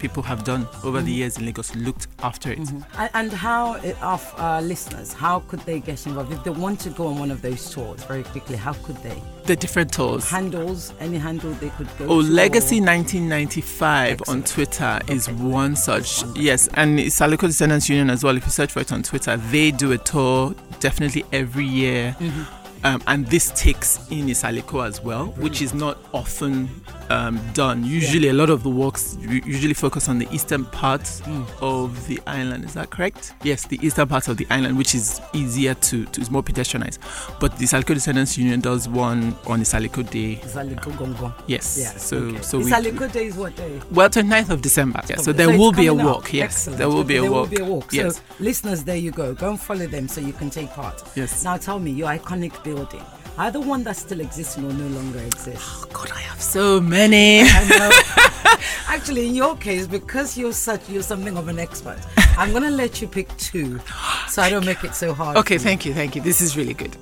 people 0.04 0.22
have 0.22 0.44
done 0.44 0.68
over 0.84 0.98
Mm-hmm. 0.98 1.06
the 1.06 1.12
years 1.14 1.38
in 1.38 1.46
Lagos, 1.46 1.74
looked 1.76 2.08
after 2.22 2.52
it. 2.52 2.60
And, 2.60 3.10
and 3.14 3.32
how, 3.32 3.76
uh, 3.76 3.94
of 4.02 4.34
our 4.38 4.62
listeners, 4.62 5.14
how 5.14 5.40
could 5.48 5.62
they 5.62 5.80
get 5.80 6.06
involved? 6.06 6.32
If 6.34 6.44
they 6.44 6.50
want 6.52 6.80
to 6.82 6.90
go 6.90 7.08
on 7.08 7.18
one 7.18 7.32
of 7.32 7.42
those 7.42 7.72
tours 7.74 8.04
very 8.04 8.24
quickly, 8.24 8.58
how 8.58 8.74
could 8.74 8.98
they? 8.98 9.18
The 9.46 9.56
different 9.56 9.92
tours. 9.94 10.30
Handles, 10.30 10.94
any 11.00 11.18
handle 11.18 11.52
they 11.54 11.70
could 11.72 11.88
go 11.98 12.06
Oh, 12.10 12.22
to? 12.22 12.28
Legacy 12.28 12.80
or- 12.80 12.86
1995 12.86 14.10
on 14.10 14.12
Excellent. 14.20 14.48
Twitter 14.48 15.00
is 15.08 15.30
one 15.30 15.76
such. 15.76 16.22
Wonderful. 16.22 16.44
Yes, 16.44 16.70
and 16.76 17.00
it's 17.00 17.18
Saleko 17.20 17.48
Descendants 17.48 17.90
Union 17.90 18.10
as 18.10 18.24
well. 18.24 18.36
If 18.38 18.44
you 18.46 18.52
search 18.52 18.72
for 18.74 18.82
it 18.82 18.92
on 18.92 19.04
Twitter, 19.04 19.38
they 19.38 19.72
do 19.72 19.94
a 19.94 19.98
tour 19.98 20.54
definitely 20.80 21.24
every 21.32 21.66
year. 21.66 22.16
Mm-hmm. 22.20 22.86
Um, 22.86 23.02
and 23.08 23.26
this 23.28 23.50
takes 23.56 23.98
in 24.12 24.26
Isale 24.28 24.62
Eko 24.62 24.86
as 24.86 25.00
well, 25.02 25.28
which 25.38 25.62
is 25.62 25.74
not 25.74 25.98
often 26.14 26.68
um, 27.14 27.40
done. 27.54 27.84
Usually, 27.86 28.30
a 28.30 28.34
lot 28.34 28.50
of 28.50 28.64
the 28.64 28.70
works 28.70 29.18
usually 29.22 29.74
focus 29.74 30.10
on 30.10 30.20
the 30.20 30.28
eastern 30.32 30.66
part 30.66 31.02
Mm. 31.04 31.46
of 31.62 32.08
the 32.08 32.20
island. 32.28 32.66
Is 32.66 32.74
that 32.74 32.90
correct? 32.90 33.34
Yes, 33.44 33.66
the 33.68 33.80
eastern 33.86 34.08
part 34.08 34.28
of 34.28 34.38
the 34.38 34.48
island, 34.50 34.78
which 34.78 34.96
is 34.96 35.22
easier 35.34 35.74
to, 35.76 36.06
to 36.06 36.22
is 36.22 36.30
more 36.32 36.44
pedestrianized. 36.44 36.98
But 37.40 37.58
the 37.58 37.66
Saliko 37.66 37.94
Descendants 37.94 38.38
Union 38.38 38.60
does 38.62 38.88
one 38.90 39.36
on 39.48 39.60
the 39.60 39.66
Saliko 39.66 40.02
Day. 40.10 40.40
Saliko 40.44 40.92
Gongo. 40.98 41.34
Yes. 41.48 41.78
Yeah. 41.80 41.92
So 41.98 42.18
okay. 42.18 42.42
so 42.42 42.60
the. 42.60 42.72
Saliko 42.72 43.12
Day 43.12 43.26
is 43.28 43.36
what 43.38 43.56
day? 43.56 43.80
well, 43.92 44.10
29th 44.10 44.50
of 44.50 44.62
December. 44.62 45.02
Yeah, 45.10 45.18
so 45.18 45.32
Okay. 45.32 45.38
there 45.46 45.58
will 45.58 45.72
be 45.72 45.88
a 45.88 45.94
up. 45.94 46.04
walk. 46.06 46.34
Yes, 46.34 46.44
Excellent. 46.68 46.78
there 46.80 46.90
will 46.90 47.04
be 47.04 47.18
a 47.18 47.22
there 47.22 47.32
walk. 47.32 47.50
will 47.50 47.58
be 47.58 47.64
a 47.64 47.66
walk. 47.66 47.94
Yes. 47.94 48.16
So, 48.18 48.22
listeners, 48.40 48.84
there 48.84 48.98
you 48.98 49.12
go. 49.12 49.34
Go 49.34 49.50
and 49.52 49.60
follow 49.60 49.86
them 49.88 50.08
so 50.08 50.20
you 50.22 50.34
can 50.34 50.50
take 50.50 50.70
part. 50.72 51.02
Yes. 51.16 51.44
Now, 51.44 51.58
tell 51.58 51.80
me, 51.80 51.92
your 51.92 52.10
iconic 52.10 52.64
building. 52.64 53.04
The 53.38 53.60
one 53.60 53.84
that 53.84 53.98
still 53.98 54.22
exists 54.22 54.58
or 54.58 54.62
no 54.62 54.88
longer 54.88 55.20
exists? 55.20 55.84
Oh, 55.84 55.90
God, 55.92 56.12
I 56.12 56.20
have 56.20 56.42
so 56.42 56.80
many. 56.80 57.42
I 57.42 57.68
know. 57.68 58.58
Actually, 58.88 59.28
in 59.28 59.36
your 59.36 59.56
case, 59.58 59.86
because 59.88 60.38
you're 60.38 60.54
such 60.54 60.90
you're 60.90 61.04
something 61.04 61.38
of 61.38 61.48
an 61.48 61.60
expert, 61.60 62.00
I'm 62.38 62.52
gonna 62.54 62.70
let 62.70 63.02
you 63.02 63.08
pick 63.08 63.36
two, 63.38 63.80
so 64.30 64.42
I 64.42 64.50
don't 64.50 64.66
make 64.66 64.84
it 64.84 64.96
so 64.96 65.14
hard. 65.14 65.38
Okay, 65.38 65.58
thank 65.58 65.86
you, 65.86 65.94
thank 65.94 66.16
you. 66.16 66.22
This 66.22 66.42
is 66.42 66.56
really 66.56 66.74
good. 66.74 66.96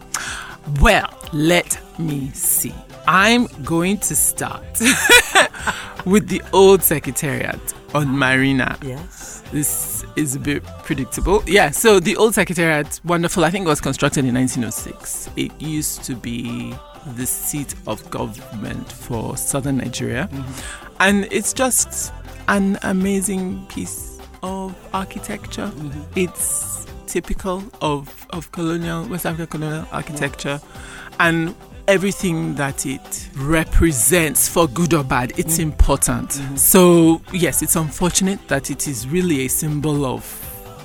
Well, 0.81 1.09
let 1.33 1.79
me 1.99 2.31
see. 2.33 2.73
I'm 3.07 3.47
going 3.63 3.97
to 3.99 4.15
start 4.15 4.63
with 6.05 6.27
the 6.27 6.41
old 6.53 6.83
secretariat 6.83 7.59
on 7.93 8.07
Marina. 8.17 8.77
Yes. 8.81 9.43
This 9.51 10.00
is 10.15 10.35
a 10.35 10.39
bit 10.39 10.63
predictable. 10.83 11.43
Yeah, 11.47 11.71
so 11.71 11.99
the 11.99 12.15
old 12.15 12.33
secretariat, 12.33 12.99
wonderful. 13.03 13.43
I 13.45 13.49
think 13.49 13.65
it 13.65 13.69
was 13.69 13.81
constructed 13.81 14.25
in 14.25 14.33
1906. 14.35 15.29
It 15.35 15.51
used 15.61 16.03
to 16.05 16.15
be 16.15 16.73
the 17.15 17.25
seat 17.25 17.75
of 17.87 18.07
government 18.09 18.91
for 18.91 19.37
southern 19.37 19.77
Nigeria. 19.77 20.29
Mm-hmm. 20.31 20.95
And 20.99 21.27
it's 21.31 21.53
just 21.53 22.13
an 22.47 22.77
amazing 22.83 23.65
piece 23.67 24.19
of 24.43 24.75
architecture. 24.93 25.67
Mm-hmm. 25.67 26.01
It's 26.15 26.85
typical 27.07 27.63
of, 27.81 28.27
of 28.31 28.51
colonial, 28.51 29.05
West 29.07 29.25
African 29.25 29.59
colonial 29.61 29.87
architecture. 29.91 30.61
And 31.19 31.55
everything 31.91 32.55
that 32.55 32.85
it 32.85 33.27
represents 33.35 34.47
for 34.47 34.65
good 34.69 34.93
or 34.93 35.03
bad 35.03 35.33
it's 35.37 35.57
mm. 35.57 35.63
important 35.63 36.29
mm-hmm. 36.29 36.55
so 36.55 37.21
yes 37.33 37.61
it's 37.61 37.75
unfortunate 37.75 38.39
that 38.47 38.71
it 38.71 38.87
is 38.87 39.09
really 39.09 39.41
a 39.45 39.49
symbol 39.49 40.05
of 40.05 40.23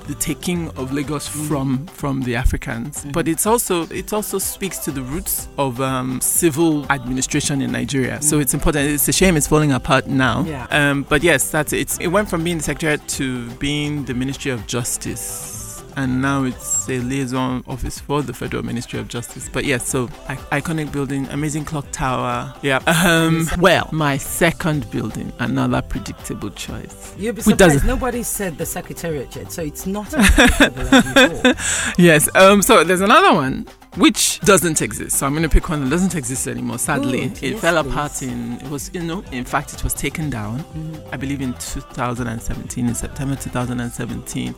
the 0.09 0.15
taking 0.15 0.69
of 0.71 0.93
Lagos 0.93 1.29
mm. 1.29 1.49
from 1.49 1.87
from 1.87 2.23
the 2.23 2.37
Africans, 2.37 2.99
mm-hmm. 2.99 3.11
but 3.11 3.27
it's 3.27 3.45
also 3.45 3.87
it 3.89 4.13
also 4.13 4.39
speaks 4.39 4.79
to 4.85 4.93
the 4.93 5.03
roots 5.03 5.49
of 5.59 5.81
um, 5.81 6.21
civil 6.21 6.87
administration 6.93 7.61
in 7.61 7.73
Nigeria. 7.73 8.23
So 8.23 8.39
mm. 8.39 8.43
it's 8.43 8.55
important. 8.55 8.89
It's 8.89 9.09
a 9.09 9.13
shame 9.13 9.37
it's 9.37 9.49
falling 9.49 9.73
apart 9.73 10.07
now. 10.07 10.45
Yeah. 10.47 10.69
Um, 10.71 11.03
but 11.09 11.25
yes, 11.25 11.51
that's 11.51 11.73
it. 11.73 11.81
It's, 11.81 11.99
it 11.99 12.07
went 12.09 12.31
from 12.31 12.45
being 12.45 12.59
the 12.59 12.63
secretariat 12.63 13.07
to 13.19 13.51
being 13.55 14.05
the 14.05 14.15
Ministry 14.15 14.53
of 14.53 14.65
Justice. 14.69 15.66
And 15.99 16.21
now 16.21 16.45
it's 16.45 16.89
a 16.91 16.99
liaison 16.99 17.65
office 17.67 17.99
for 17.99 18.21
the 18.21 18.35
Federal 18.35 18.63
Ministry 18.63 18.99
of 18.99 19.09
Justice. 19.09 19.49
But 19.51 19.65
yes, 19.65 19.89
so 19.89 20.11
I- 20.29 20.61
iconic 20.61 20.93
building, 20.93 21.27
amazing 21.31 21.65
clock 21.65 21.87
tower. 21.91 22.53
Yeah. 22.63 22.81
Um, 22.87 23.49
well, 23.59 23.89
my 23.93 24.19
second 24.19 24.91
building, 24.91 25.33
another 25.39 25.81
predictable 25.81 26.51
choice. 26.51 27.15
You'll 27.17 27.35
be 27.35 27.41
surprised. 27.43 27.87
Nobody 27.87 28.23
said 28.23 28.59
the 28.59 28.67
secretariat 28.67 29.35
yet, 29.35 29.51
so 29.53 29.63
it's 29.63 29.87
not 29.87 30.13
as 30.13 30.31
predictable 30.33 30.95
as 30.95 31.05
you 31.05 31.13
thought. 31.55 31.95
Yes. 31.99 32.29
Um. 32.37 32.61
So 32.61 32.85
there's 32.85 33.01
another 33.01 33.33
one 33.35 33.67
which 33.97 34.41
doesn't 34.41 34.83
exist. 34.83 35.17
So 35.17 35.25
I'm 35.27 35.33
going 35.33 35.43
to 35.45 35.49
pick 35.49 35.71
one 35.71 35.83
that 35.83 35.89
doesn't 35.89 36.15
exist 36.15 36.47
anymore. 36.47 36.79
Sadly, 36.79 37.29
Good. 37.31 37.43
it 37.43 37.51
Yes, 37.53 37.61
fell 37.63 37.83
please. 37.83 37.91
apart 37.91 38.23
in. 38.23 38.53
It 38.61 38.69
was 38.71 38.91
you 38.93 39.03
know. 39.03 39.23
In 39.33 39.45
fact, 39.47 39.73
it 39.73 39.83
was 39.83 39.95
taken 39.95 40.29
down. 40.29 40.63
I 41.11 41.17
believe 41.17 41.41
in 41.41 41.55
2017, 41.55 42.87
in 42.87 42.95
September 42.95 43.35
2017. 43.37 44.55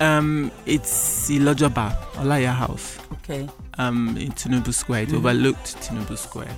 Um. 0.00 0.50
It's 0.66 1.30
Ilojaba 1.30 1.94
Olaiya 2.14 2.54
House. 2.54 2.98
Okay. 3.14 3.48
Um. 3.78 4.16
In 4.16 4.32
Tinubu 4.32 4.72
Square. 4.72 5.02
It 5.02 5.08
Mhm. 5.10 5.16
overlooked 5.18 5.76
Tinubu 5.82 6.16
Square. 6.16 6.54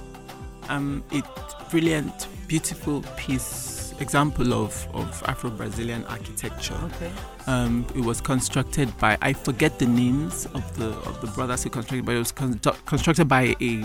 Um. 0.69 1.03
It 1.12 1.25
brilliant, 1.71 2.26
beautiful 2.49 3.03
piece 3.17 3.93
example 4.00 4.53
of 4.55 4.87
of 4.93 5.23
Afro-Brazilian 5.26 6.05
architecture. 6.07 6.75
Okay. 6.85 7.11
Um, 7.47 7.87
it 7.95 8.00
was 8.05 8.21
constructed 8.21 8.88
by 8.99 9.17
I 9.23 9.33
forget 9.33 9.79
the 9.79 9.87
names 9.87 10.47
of 10.55 10.64
the 10.79 10.87
of 11.09 11.21
the 11.21 11.26
brothers 11.29 11.62
who 11.64 11.71
constructed, 11.71 12.05
but 12.07 12.14
it 12.17 12.19
was 12.19 12.33
constru- 12.33 12.76
constructed 12.87 13.29
by 13.29 13.55
a 13.61 13.85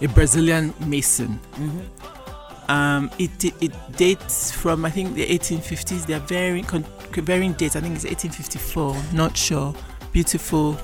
a 0.00 0.08
Brazilian 0.08 0.72
mason. 0.86 1.38
hmm 1.56 1.80
Um, 2.68 3.10
it, 3.18 3.44
it 3.44 3.54
it 3.60 3.72
dates 3.96 4.50
from 4.50 4.84
I 4.84 4.90
think 4.90 5.14
the 5.14 5.24
1850s. 5.26 6.04
They're 6.06 6.18
very 6.26 6.62
con- 6.62 6.84
varying 7.22 7.52
date, 7.54 7.76
I 7.76 7.80
think 7.80 7.94
it's 7.96 8.04
1854. 8.04 8.96
Not 9.14 9.36
sure. 9.36 9.74
Beautiful. 10.12 10.78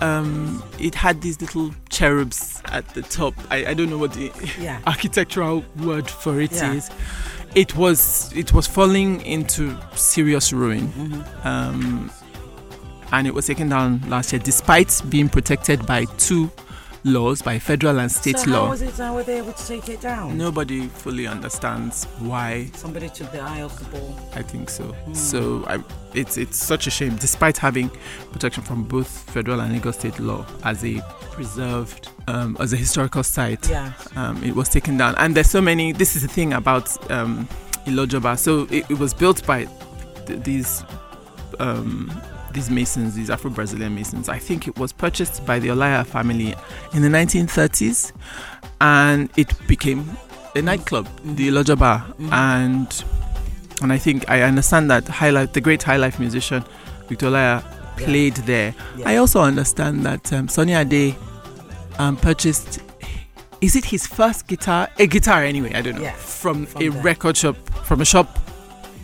Um, 0.00 0.62
it 0.78 0.94
had 0.94 1.22
these 1.22 1.40
little 1.40 1.70
cherubs 1.88 2.60
at 2.66 2.86
the 2.90 3.02
top. 3.02 3.32
I, 3.50 3.66
I 3.66 3.74
don't 3.74 3.88
know 3.88 3.96
what 3.98 4.12
the 4.12 4.30
Yeah. 4.60 4.80
architectural 4.86 5.64
word 5.82 6.08
for 6.08 6.40
it 6.40 6.52
is. 6.52 6.88
Yeah. 6.90 6.94
It 7.54 7.74
was 7.74 8.30
it 8.36 8.52
was 8.52 8.66
falling 8.66 9.22
into 9.22 9.74
serious 9.94 10.52
ruin 10.52 10.88
hmm 10.88 11.22
um, 11.48 12.10
and 13.12 13.26
it 13.26 13.32
was 13.32 13.46
taken 13.46 13.70
down 13.70 14.02
last 14.10 14.32
year 14.32 14.40
despite 14.44 15.00
being 15.08 15.30
protected 15.30 15.86
by 15.86 16.04
two 16.18 16.50
laws 17.06 17.40
by 17.40 17.56
federal 17.58 18.00
and 18.00 18.10
state 18.10 18.36
so 18.38 18.50
law 18.50 18.64
how 18.64 18.70
was 18.70 18.82
it? 18.82 18.94
How 18.96 19.14
were 19.14 19.22
they 19.22 19.38
able 19.38 19.52
to 19.52 19.66
take 19.66 19.88
it 19.88 20.00
down? 20.00 20.36
nobody 20.36 20.88
fully 20.88 21.26
understands 21.26 22.04
why 22.18 22.68
Somebody 22.74 23.08
took 23.08 23.30
the 23.30 23.38
eye 23.40 23.62
off 23.62 23.78
the 23.78 23.84
ball. 23.96 24.18
i 24.34 24.42
think 24.42 24.68
so 24.68 24.84
Hmm. 24.84 25.14
so 25.14 25.64
I, 25.68 25.78
it's 26.14 26.36
it's 26.36 26.56
such 26.58 26.86
a 26.86 26.90
shame 26.90 27.14
despite 27.16 27.56
having 27.58 27.90
protection 28.32 28.62
from 28.64 28.82
both 28.84 29.08
federal 29.30 29.60
and 29.60 29.72
legal 29.72 29.92
state 29.92 30.18
law 30.18 30.44
as 30.64 30.84
a 30.84 31.00
preserved 31.30 32.08
um, 32.28 32.56
as 32.58 32.72
a 32.72 32.76
historical 32.76 33.22
site 33.22 33.68
Yeah. 33.70 33.92
um, 34.16 34.42
it 34.42 34.54
was 34.56 34.68
taken 34.68 34.96
down. 34.96 35.14
And 35.18 35.34
there's 35.36 35.48
so 35.50 35.60
many. 35.60 35.92
This 35.92 36.16
is 36.16 36.22
the 36.22 36.28
thing 36.28 36.54
about 36.54 36.88
um, 37.10 37.46
Ilojo 37.86 38.20
Bar. 38.20 38.36
So 38.36 38.62
it, 38.70 38.90
it 38.90 38.98
was 38.98 39.14
built 39.14 39.46
by 39.46 39.68
th- 40.26 40.42
these 40.42 40.82
um, 41.60 42.10
these 42.56 42.70
masons, 42.70 43.14
these 43.14 43.28
Afro-Brazilian 43.30 43.94
masons. 43.94 44.28
I 44.30 44.38
think 44.38 44.66
it 44.66 44.78
was 44.78 44.90
purchased 44.92 45.44
by 45.44 45.58
the 45.58 45.68
Olaiya 45.68 46.06
family 46.06 46.54
in 46.94 47.02
the 47.02 47.08
1930s, 47.08 48.12
and 48.80 49.28
it 49.36 49.52
became 49.68 50.08
a 50.54 50.62
nightclub, 50.62 51.06
the 51.36 51.48
Ilojo 51.48 51.78
Bar, 51.78 52.04
Mhm. 52.18 52.32
and 52.32 53.04
and 53.82 53.92
I 53.92 53.98
think 53.98 54.24
I 54.30 54.40
understand 54.40 54.90
that 54.90 55.06
highlight 55.06 55.52
the 55.52 55.60
great 55.60 55.82
high 55.82 55.98
life 55.98 56.18
musician 56.18 56.64
Victor 57.10 57.26
Olaiya 57.26 57.62
Yeah. 57.98 58.06
played 58.06 58.36
there. 58.46 58.74
Yeah. 58.96 59.10
I 59.10 59.16
also 59.16 59.40
understand 59.42 60.04
that 60.06 60.32
um, 60.32 60.48
Sunny 60.48 60.72
Ade 60.72 61.14
um, 61.98 62.16
purchased. 62.16 62.80
Is 63.60 63.76
it 63.76 63.84
his 63.84 64.06
first 64.06 64.46
guitar? 64.46 64.88
A 64.98 65.06
guitar, 65.06 65.44
anyway. 65.44 65.72
I 65.74 65.82
don't 65.82 65.96
know. 65.96 66.02
Yeah, 66.02 66.12
From, 66.14 66.64
from 66.66 66.82
a 66.82 66.88
there. 66.88 67.02
record 67.02 67.36
shop, 67.36 67.56
from 67.84 68.00
a 68.00 68.04
shop 68.04 68.38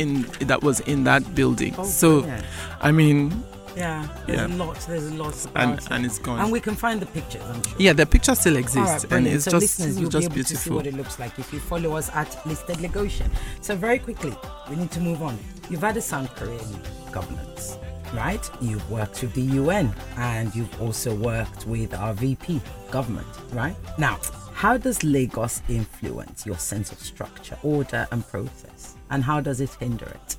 in 0.02 0.22
that 0.48 0.62
was 0.62 0.80
in 0.80 1.04
that 1.04 1.34
building. 1.34 1.74
Oh, 1.78 1.84
so 1.84 2.20
brilliant. 2.20 2.44
I 2.80 2.92
mean, 2.92 3.44
yeah, 3.76 4.06
there's 4.26 4.38
yeah. 4.38 4.54
a 4.54 4.56
lot. 4.56 4.78
There's 4.86 5.06
a 5.06 5.14
lot. 5.14 5.46
and 5.54 5.78
it. 5.78 5.88
and 5.90 6.04
it's 6.04 6.18
gone. 6.18 6.40
And 6.40 6.52
we 6.52 6.60
can 6.60 6.74
find 6.74 7.00
the 7.00 7.06
pictures. 7.06 7.42
I'm 7.42 7.62
sure. 7.62 7.76
yeah, 7.78 7.92
the 7.92 8.06
picture 8.06 8.34
still 8.34 8.54
All 8.54 8.58
exists, 8.58 9.04
right, 9.04 9.12
and 9.12 9.26
it's 9.26 9.44
so 9.44 9.52
just 9.52 9.78
listeners, 9.78 10.00
you'll 10.00 10.10
just 10.10 10.28
be 10.30 10.40
able 10.40 10.44
to 10.48 10.56
see 10.56 10.70
beautiful. 10.70 10.76
what 10.76 10.86
it 10.86 10.94
looks 10.94 11.18
like 11.18 11.38
if 11.38 11.52
you 11.52 11.60
follow 11.60 11.96
us 11.96 12.10
at 12.10 12.46
Listed 12.46 12.76
Lagosian. 12.78 13.30
So 13.60 13.74
very 13.76 13.98
quickly, 13.98 14.34
we 14.68 14.76
need 14.76 14.90
to 14.92 15.00
move 15.00 15.22
on. 15.22 15.38
You've 15.70 15.80
had 15.80 15.96
a 15.96 16.02
sound 16.02 16.28
career 16.30 16.58
in 16.58 17.12
governance, 17.12 17.78
right? 18.14 18.48
You've 18.60 18.88
worked 18.90 19.22
with 19.22 19.32
the 19.34 19.42
UN, 19.42 19.94
and 20.16 20.54
you've 20.54 20.82
also 20.82 21.14
worked 21.14 21.66
with 21.66 21.94
our 21.94 22.12
VP 22.14 22.60
government, 22.90 23.26
right? 23.52 23.76
Now, 23.98 24.18
how 24.62 24.76
does 24.76 25.02
Lagos 25.02 25.60
influence 25.68 26.46
your 26.46 26.56
sense 26.56 26.92
of 26.92 27.00
structure, 27.00 27.58
order, 27.64 28.06
and 28.12 28.24
process, 28.28 28.94
and 29.10 29.24
how 29.24 29.40
does 29.40 29.60
it 29.60 29.70
hinder 29.80 30.06
it? 30.06 30.36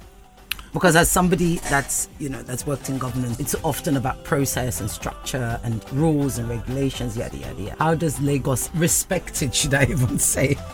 because 0.72 0.96
as 0.96 1.12
somebody 1.12 1.58
that's 1.70 2.08
you 2.20 2.30
know 2.30 2.42
that's 2.42 2.65
worked 2.65 2.89
in 2.89 2.98
government 2.98 3.39
it's 3.39 3.53
often 3.63 3.96
about 3.96 4.24
process 4.24 4.82
and 4.82 4.89
structure 4.89 5.60
and 5.63 5.88
rules 5.94 6.39
and 6.39 6.50
regulations 6.50 7.15
yada 7.15 7.38
yada 7.38 7.62
yada. 7.62 7.75
How 7.77 7.94
does 7.94 8.20
lagos 8.22 8.74
respect 8.74 9.44
it 9.44 9.53
should 9.53 9.75
i 9.75 9.84
even 9.84 10.18
say? 10.18 10.58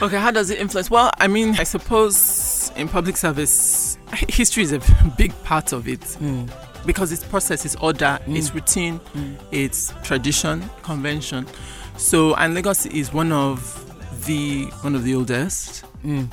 Okay, 0.00 0.18
how 0.18 0.32
does 0.32 0.50
it 0.50 0.58
influence? 0.58 0.90
Well, 0.90 1.12
I 1.18 1.28
mean, 1.28 1.50
I 1.60 1.62
suppose 1.62 2.72
in 2.74 2.88
public 2.88 3.16
service, 3.16 3.98
history 4.28 4.64
is 4.64 4.72
a 4.72 4.80
big 5.16 5.32
part 5.44 5.72
of 5.72 5.86
it. 5.86 6.02
Hmm. 6.14 6.46
Because 6.84 7.12
it's 7.12 7.22
process, 7.22 7.64
it's 7.64 7.76
order, 7.76 8.18
it's 8.26 8.48
hmm. 8.48 8.56
routine, 8.56 8.96
hmm. 8.98 9.34
it's 9.52 9.94
tradition, 10.02 10.68
convention. 10.82 11.46
So, 12.02 12.34
and 12.34 12.52
Lagos 12.52 12.84
is 12.86 13.12
one 13.12 13.30
of 13.30 13.62
the 14.26 14.64
one 14.82 14.96
of 14.96 15.04
the 15.04 15.14
oldest 15.14 15.84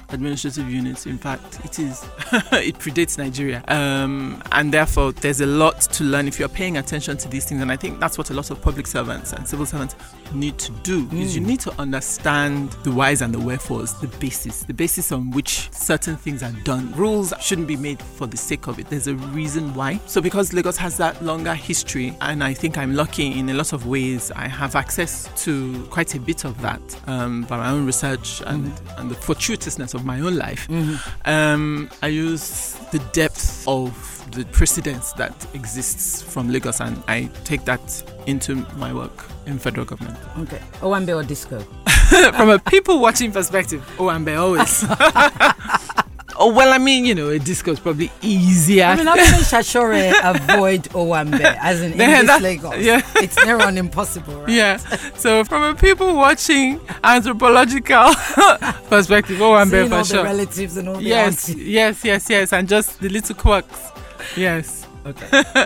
administrative 0.10 0.70
units. 0.70 1.06
In 1.06 1.18
fact, 1.18 1.64
it 1.64 1.80
is 1.80 2.04
it 2.52 2.78
predates 2.78 3.18
Nigeria, 3.18 3.64
um, 3.68 4.42
and 4.52 4.74
therefore 4.74 5.12
there's 5.12 5.42
a 5.42 5.46
lot 5.46 5.82
to 5.82 6.04
learn 6.04 6.28
if 6.28 6.40
you're 6.40 6.50
paying 6.50 6.78
attention 6.78 7.18
to 7.18 7.28
these 7.28 7.46
things. 7.46 7.62
And 7.62 7.72
I 7.72 7.76
think 7.76 8.00
that's 8.00 8.18
what 8.18 8.30
a 8.30 8.34
lot 8.34 8.52
of 8.52 8.62
public 8.62 8.88
servants 8.88 9.34
and 9.34 9.48
civil 9.48 9.66
servants 9.66 9.96
need 10.34 10.58
to 10.60 10.72
do 10.84 11.08
is 11.14 11.36
you 11.36 11.42
need 11.42 11.60
to 11.60 11.72
understand 11.80 12.72
the 12.84 12.92
whys 12.92 13.22
and 13.22 13.34
the 13.34 13.40
wherefores, 13.40 13.94
the 13.96 14.08
basis, 14.20 14.64
the 14.64 14.74
basis 14.74 15.12
on 15.12 15.32
which 15.32 15.72
certain 15.72 16.16
things 16.16 16.44
are 16.44 16.52
done. 16.64 16.92
Rules 16.94 17.34
shouldn't 17.42 17.68
be 17.68 17.78
made 17.78 18.02
for 18.02 18.28
the 18.28 18.38
sake 18.38 18.68
of 18.68 18.80
it. 18.80 18.88
There's 18.88 19.08
a 19.08 19.16
reason 19.16 19.74
why. 19.74 20.00
So 20.06 20.22
because 20.22 20.54
Lagos 20.54 20.78
has 20.78 20.98
that 20.98 21.24
longer 21.24 21.54
history, 21.54 22.16
and 22.22 22.44
I 22.44 22.54
think 22.54 22.78
I'm 22.78 22.96
lucky 22.96 23.40
in 23.40 23.50
a 23.50 23.54
lot 23.54 23.74
of 23.74 23.88
ways, 23.88 24.32
I 24.32 24.48
have 24.48 24.76
access 24.76 25.30
to 25.44 25.84
quite 25.90 26.16
a 26.16 26.20
bit 26.20 26.46
of 26.46 26.60
that 26.62 26.82
um, 27.08 27.44
by 27.44 27.58
my 27.58 27.70
own 27.70 27.86
research 27.86 28.42
and, 28.46 28.72
and 28.98 29.10
the 29.10 29.16
of 29.68 30.06
my 30.06 30.20
own 30.20 30.36
life. 30.36 30.68
Um, 31.26 31.90
I 32.02 32.08
use 32.08 32.74
the 32.92 33.00
depth 33.14 33.68
of 33.68 33.92
the 34.32 34.46
precedence 34.46 35.14
that 35.14 35.34
exists 35.54 36.22
from 36.22 36.50
Lagos, 36.50 36.82
and 36.82 37.02
I 37.08 37.30
take 37.44 37.66
that 37.66 38.04
into 38.28 38.56
my 38.78 38.94
work 38.94 39.26
in 39.46 39.60
federal 39.60 39.86
government. 39.86 40.18
Okay. 40.40 40.62
Owambe 40.82 41.16
or 41.16 41.24
disco? 41.24 41.60
from 42.34 42.50
a 42.50 42.60
people 42.60 43.00
watching 43.00 43.32
perspective, 43.32 43.82
Owambe 43.98 44.38
always. 44.38 44.84
oh 46.42 46.52
well, 46.54 46.74
I 46.74 46.78
mean, 46.78 47.06
you 47.06 47.14
know, 47.14 47.30
a 47.30 47.38
disco 47.40 47.72
is 47.72 47.80
probably 47.80 48.10
easier. 48.22 48.86
I 48.86 48.96
mean, 48.96 49.06
how 49.08 49.16
can 49.16 49.26
Shasore 49.42 50.14
avoid 50.24 50.84
Owambe 50.96 51.40
as 51.62 51.82
in 51.82 51.98
Yeah, 51.98 52.22
English 52.22 52.42
Lagos? 52.42 52.78
yeah. 52.84 53.02
It's 53.18 53.38
near 53.46 53.62
on 53.62 53.78
impossible, 53.78 54.42
right? 54.42 54.50
yeah. 54.50 54.78
So 55.16 55.44
from 55.44 55.64
a 55.64 55.76
people 55.76 56.16
watching 56.16 56.80
anthropological 57.04 58.14
perspective, 58.90 59.38
Owambe 59.40 59.70
Seeing 59.72 59.90
for 59.90 59.96
all 59.96 60.04
sure. 60.04 60.18
the 60.18 60.24
relatives 60.24 60.78
and 60.78 60.90
all 60.90 60.96
the 60.96 61.04
yes, 61.04 61.50
yes, 61.50 62.04
yes, 62.04 62.30
yes, 62.30 62.54
and 62.54 62.68
just 62.68 63.00
the 63.02 63.10
little 63.10 63.36
quirks. 63.36 63.92
Yes. 64.36 64.88
Okay. 65.06 65.44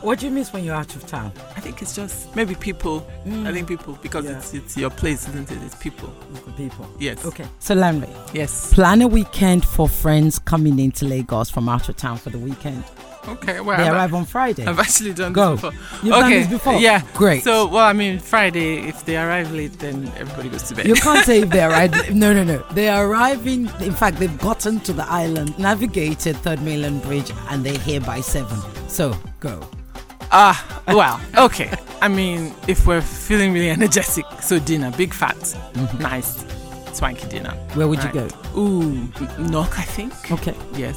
what 0.00 0.18
do 0.20 0.26
you 0.26 0.32
miss 0.32 0.52
when 0.52 0.64
you're 0.64 0.74
out 0.74 0.94
of 0.96 1.06
town? 1.06 1.32
I 1.56 1.60
think 1.60 1.82
it's 1.82 1.94
just 1.94 2.34
maybe 2.36 2.54
people. 2.54 3.06
Mm. 3.26 3.46
I 3.46 3.52
think 3.52 3.68
people 3.68 3.98
because 4.02 4.24
Yeah. 4.24 4.38
it's 4.38 4.54
it's 4.54 4.76
your 4.76 4.90
place, 4.90 5.28
isn't 5.28 5.50
it? 5.50 5.58
It's 5.64 5.74
people. 5.76 6.08
People. 6.56 6.88
Yes. 6.98 7.24
Okay. 7.24 7.46
So, 7.58 7.74
Lanre, 7.74 8.08
Yes. 8.34 8.72
plan 8.74 9.02
a 9.02 9.06
weekend 9.08 9.64
for 9.64 9.88
friends 9.88 10.38
coming 10.38 10.78
into 10.78 11.04
Lagos 11.04 11.50
from 11.50 11.68
out 11.68 11.88
of 11.88 11.96
town 11.96 12.16
for 12.18 12.30
the 12.30 12.38
weekend. 12.38 12.82
Okay. 13.28 13.60
Well, 13.60 13.76
They 13.76 13.84
I've, 13.84 13.92
arrive 13.92 14.14
on 14.14 14.24
Friday. 14.24 14.64
I've 14.64 14.78
actually 14.78 15.12
done 15.12 15.34
Go. 15.34 15.56
this 15.56 15.60
before. 15.60 16.00
You've 16.02 16.14
done 16.14 16.30
this 16.30 16.46
before? 16.48 16.74
Yeah. 16.80 17.02
Great. 17.14 17.44
So, 17.44 17.66
well, 17.68 17.84
I 17.84 17.92
mean, 17.92 18.18
Friday, 18.20 18.88
if 18.88 19.04
they 19.04 19.18
arrive 19.18 19.52
late, 19.52 19.78
then 19.78 20.10
everybody 20.16 20.48
goes 20.48 20.62
to 20.68 20.74
bed. 20.74 20.86
You 20.86 20.94
can't 20.94 21.26
say 21.26 21.40
if 21.42 21.50
they 21.50 21.62
arrived. 21.68 22.14
No, 22.14 22.32
no, 22.32 22.42
no. 22.42 22.64
They 22.72 22.88
are 22.88 23.06
arriving. 23.06 23.66
In 23.80 23.92
fact, 23.92 24.18
they've 24.18 24.38
gotten 24.38 24.80
to 24.80 24.92
the 24.94 25.04
island, 25.10 25.58
navigated 25.58 26.36
Third 26.38 26.62
Mainland 26.62 27.02
Bridge, 27.02 27.30
and 27.50 27.62
they're 27.64 27.78
here 27.78 28.00
by 28.00 28.20
seven. 28.22 28.58
So 28.88 29.14
go. 29.40 29.60
Ah, 30.30 30.82
well, 30.88 31.20
okay. 31.46 31.70
I 32.02 32.08
mean, 32.08 32.54
if 32.66 32.86
we're 32.86 33.00
feeling 33.00 33.52
really 33.52 33.70
energetic, 33.70 34.24
so 34.40 34.58
dinner, 34.58 34.90
big 34.96 35.12
fat, 35.14 35.36
nice, 35.98 36.44
swanky 36.92 37.26
dinner. 37.28 37.50
Where 37.74 37.88
would 37.88 37.98
Right. 38.04 38.14
you 38.14 38.28
go? 38.54 38.60
Ooh, 38.60 38.92
Nok, 39.38 39.78
I 39.78 39.82
think. 39.82 40.12
Okay. 40.30 40.54
Yes, 40.74 40.96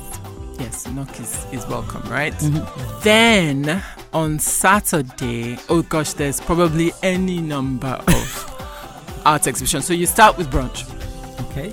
yes, 0.60 0.88
Nok 0.88 1.20
is, 1.20 1.46
is 1.52 1.66
welcome, 1.68 2.02
right? 2.12 2.34
Mm-hmm. 2.34 3.00
Then 3.04 3.82
on 4.14 4.38
Saturday, 4.40 5.58
oh 5.70 5.82
gosh, 5.84 6.14
there's 6.14 6.42
probably 6.42 6.92
any 7.02 7.40
number 7.40 8.02
of 8.08 9.22
art 9.26 9.48
exhibitions. 9.48 9.86
So 9.86 9.94
you 9.94 10.06
start 10.08 10.38
with 10.38 10.50
brunch, 10.52 10.84
Okay. 11.52 11.72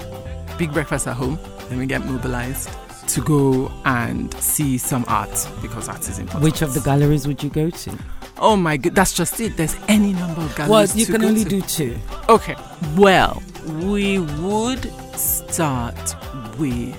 big 0.57 0.73
breakfast 0.73 1.07
at 1.09 1.17
home, 1.17 1.39
then 1.69 1.79
we 1.79 1.87
get 1.87 2.05
mobilized 2.07 2.71
to 3.09 3.21
go 3.23 3.71
and 3.85 4.33
see 4.35 4.79
some 4.79 5.05
art 5.09 5.49
because 5.63 5.89
art 5.89 6.01
is 6.09 6.19
important. 6.19 6.43
Which 6.45 6.63
of 6.63 6.75
the 6.75 6.81
galleries 6.81 7.27
would 7.27 7.43
you 7.43 7.51
go 7.51 7.71
to? 7.71 7.99
Oh 8.39 8.55
my 8.57 8.77
god, 8.77 8.95
that's 8.95 9.13
just 9.15 9.41
it. 9.41 9.57
There's 9.57 9.77
any 9.89 10.13
number 10.13 10.41
of 10.43 10.55
galleries. 10.57 10.71
Well, 10.95 10.99
you 10.99 11.07
can 11.07 11.25
only 11.25 11.45
to. 11.45 11.51
do 11.51 11.63
two. 11.63 11.97
Okay. 12.29 12.55
Well, 12.97 13.43
we 13.83 14.19
would 14.21 14.85
start 15.19 16.15
with 16.59 16.95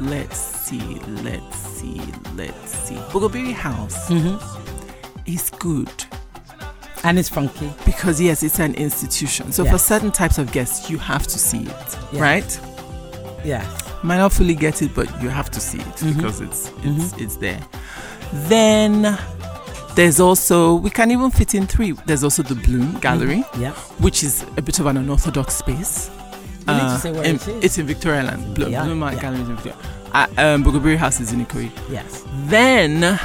let's 0.00 0.36
see, 0.38 0.98
let's 1.22 1.56
see, 1.56 2.00
let's 2.34 2.70
see. 2.72 2.94
Bogobiri 3.12 3.52
House 3.52 4.08
Mm-hmm. 4.10 4.36
is 5.26 5.50
good 5.50 5.90
And 7.04 7.18
it's 7.18 7.28
funky. 7.28 7.70
because 7.84 8.20
yes, 8.20 8.42
it's 8.42 8.58
an 8.60 8.74
institution. 8.74 9.52
So 9.52 9.64
for 9.64 9.78
certain 9.78 10.10
types 10.12 10.38
of 10.38 10.50
guests, 10.52 10.88
you 10.90 10.98
have 10.98 11.26
to 11.26 11.38
see 11.38 11.62
it, 11.64 11.98
Yeah. 12.12 12.22
right? 12.22 12.60
Yes. 13.44 13.83
Might 14.04 14.18
not 14.18 14.32
fully 14.32 14.54
get 14.54 14.82
it, 14.82 14.94
but 14.94 15.06
you 15.22 15.28
have 15.30 15.50
to 15.50 15.60
see 15.60 15.78
it 15.78 15.96
Mhm. 15.96 16.16
because 16.16 16.40
it's 16.40 16.70
it's 16.82 17.12
it's 17.14 17.36
there. 17.36 17.60
Then 18.48 19.18
there's 19.94 20.20
also 20.20 20.74
we 20.74 20.90
can 20.90 21.10
even 21.10 21.30
fit 21.30 21.54
in 21.54 21.66
three. 21.66 21.92
There's 22.06 22.22
also 22.22 22.42
the 22.42 22.54
Bloom 22.54 22.98
Gallery. 23.00 23.44
Yeah. 23.58 23.72
which 23.98 24.22
is 24.22 24.44
a 24.56 24.62
bit 24.62 24.78
of 24.80 24.86
an 24.86 24.96
unorthodox 24.98 25.54
space. 25.56 26.10
You 26.68 26.74
need 26.74 26.80
to 26.80 26.98
say 26.98 27.12
where 27.12 27.24
in- 27.24 27.36
it 27.36 27.48
is. 27.48 27.64
It's 27.64 27.78
in 27.78 27.86
Victoria 27.86 28.20
Island. 28.20 28.58
Yeah, 28.58 28.84
Mark 28.94 29.14
yeah. 29.14 29.20
Gallery 29.22 29.40
is 29.42 29.48
in 29.48 29.56
Victoria. 29.56 29.78
Uh, 30.12 30.26
um, 30.38 30.62
Bogobiri 30.64 30.96
House 30.96 31.20
is 31.20 31.32
in 31.32 31.44
Ikoyi. 31.46 31.70
Yes. 31.90 32.22
Then 32.46 33.18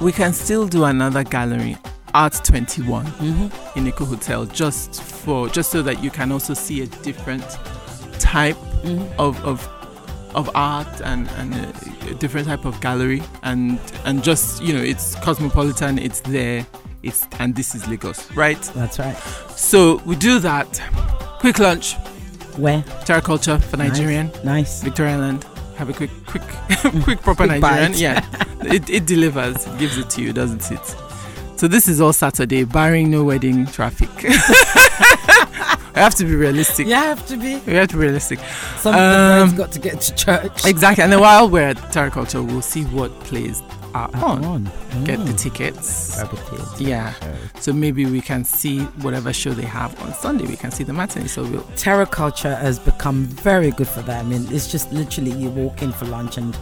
we 0.00 0.12
can 0.12 0.32
still 0.32 0.66
do 0.66 0.84
another 0.84 1.22
gallery, 1.24 1.76
Art 2.14 2.32
21, 2.44 3.04
Mm-hmm. 3.06 3.78
in 3.78 3.86
Eko 3.92 4.06
Hotel, 4.06 4.46
just 4.46 5.02
for 5.02 5.48
just 5.48 5.70
so 5.70 5.82
that 5.82 6.02
you 6.02 6.10
can 6.10 6.32
also 6.32 6.54
see 6.54 6.82
a 6.82 6.86
different 7.02 7.44
type 8.20 8.56
Mm-hmm. 8.84 9.20
of 9.20 9.44
of 9.44 9.68
of 10.34 10.48
art 10.54 11.02
and 11.02 11.28
and 11.36 11.52
a, 11.54 12.10
a 12.10 12.14
different 12.14 12.46
type 12.46 12.64
of 12.64 12.80
gallery 12.80 13.20
and 13.42 13.78
and 14.06 14.24
just 14.24 14.62
you 14.62 14.72
know 14.72 14.80
it's 14.80 15.16
cosmopolitan 15.16 15.98
it's 15.98 16.20
there 16.20 16.64
it's 17.02 17.26
and 17.40 17.54
this 17.54 17.74
is 17.74 17.86
Lagos 17.88 18.30
right 18.34 18.60
That's 18.74 18.98
right. 18.98 19.16
so 19.54 19.96
we 20.06 20.16
do 20.16 20.38
that. 20.38 20.80
Quick 21.40 21.58
lunch, 21.58 21.94
Where? 22.56 22.82
Terra 23.04 23.20
Kulture 23.20 23.60
for. 23.62 23.76
Nigerian, 23.76 24.30
Nice. 24.44 24.82
Victoria 24.82 25.14
Island. 25.14 25.44
Have 25.76 25.90
a 25.90 25.92
quick, 25.92 26.10
quick, 26.26 26.42
quick 27.04 27.20
proper 27.22 27.46
Quick 27.46 27.60
Nigerian. 27.60 27.92
bite. 27.92 27.98
Yeah, 28.00 28.24
it, 28.76 28.88
it 28.88 29.04
delivers, 29.06 29.66
it 29.66 29.78
gives 29.78 29.98
it 29.98 30.08
to 30.10 30.22
you, 30.22 30.32
doesn't 30.32 30.70
it? 30.70 30.96
So 31.56 31.68
this 31.68 31.86
is 31.88 32.00
all 32.00 32.12
Saturday, 32.14 32.64
barring 32.64 33.10
no 33.10 33.24
wedding 33.24 33.66
traffic. 33.66 34.08
I 35.94 36.00
have 36.00 36.14
to 36.16 36.24
be 36.24 36.34
realistic. 36.34 36.86
You 36.86 36.94
have 36.94 37.26
to 37.28 37.36
be. 37.36 37.56
We 37.66 37.74
have 37.74 37.88
to 37.88 37.96
be 37.96 38.02
realistic. 38.02 38.38
Some 38.78 38.94
of 38.94 39.00
the 39.00 39.42
Um, 39.50 39.56
got 39.56 39.72
to 39.72 39.78
get 39.78 40.00
to 40.02 40.14
church. 40.14 40.64
Exactly. 40.66 41.02
And 41.04 41.12
then 41.12 41.20
while 41.20 41.48
we're 41.48 41.68
at 41.68 41.92
Terra 41.92 42.10
Kulture, 42.10 42.46
we'll 42.46 42.62
see 42.62 42.84
what 42.84 43.10
plays 43.24 43.62
are 43.92 44.08
on. 44.14 44.44
on. 44.44 44.64
Get 45.04 45.18
the 45.26 45.32
Mm. 45.32 45.38
tickets. 45.38 46.14
Grab 46.14 46.32
a 46.32 46.36
kid. 46.36 46.86
Yeah. 46.86 47.12
So 47.58 47.72
maybe 47.72 48.06
we 48.06 48.20
can 48.20 48.44
see 48.44 48.80
whatever 49.02 49.32
show 49.32 49.52
they 49.52 49.66
have 49.66 50.00
on 50.02 50.14
Sunday. 50.14 50.46
We 50.46 50.56
can 50.56 50.70
see 50.70 50.84
the 50.84 50.92
matinee. 50.92 51.26
So 51.26 51.42
we'll 51.42 51.66
Terra 51.76 52.06
Kulture 52.06 52.56
has 52.60 52.78
become 52.78 53.24
very 53.24 53.72
good 53.72 53.88
for 53.88 54.02
that. 54.02 54.20
I 54.20 54.22
mean, 54.22 54.46
it's 54.52 54.68
just 54.70 54.92
literally 54.92 55.32
you 55.32 55.50
walk 55.50 55.82
in 55.82 55.90
for 55.92 56.04
lunch 56.04 56.38
and 56.38 56.56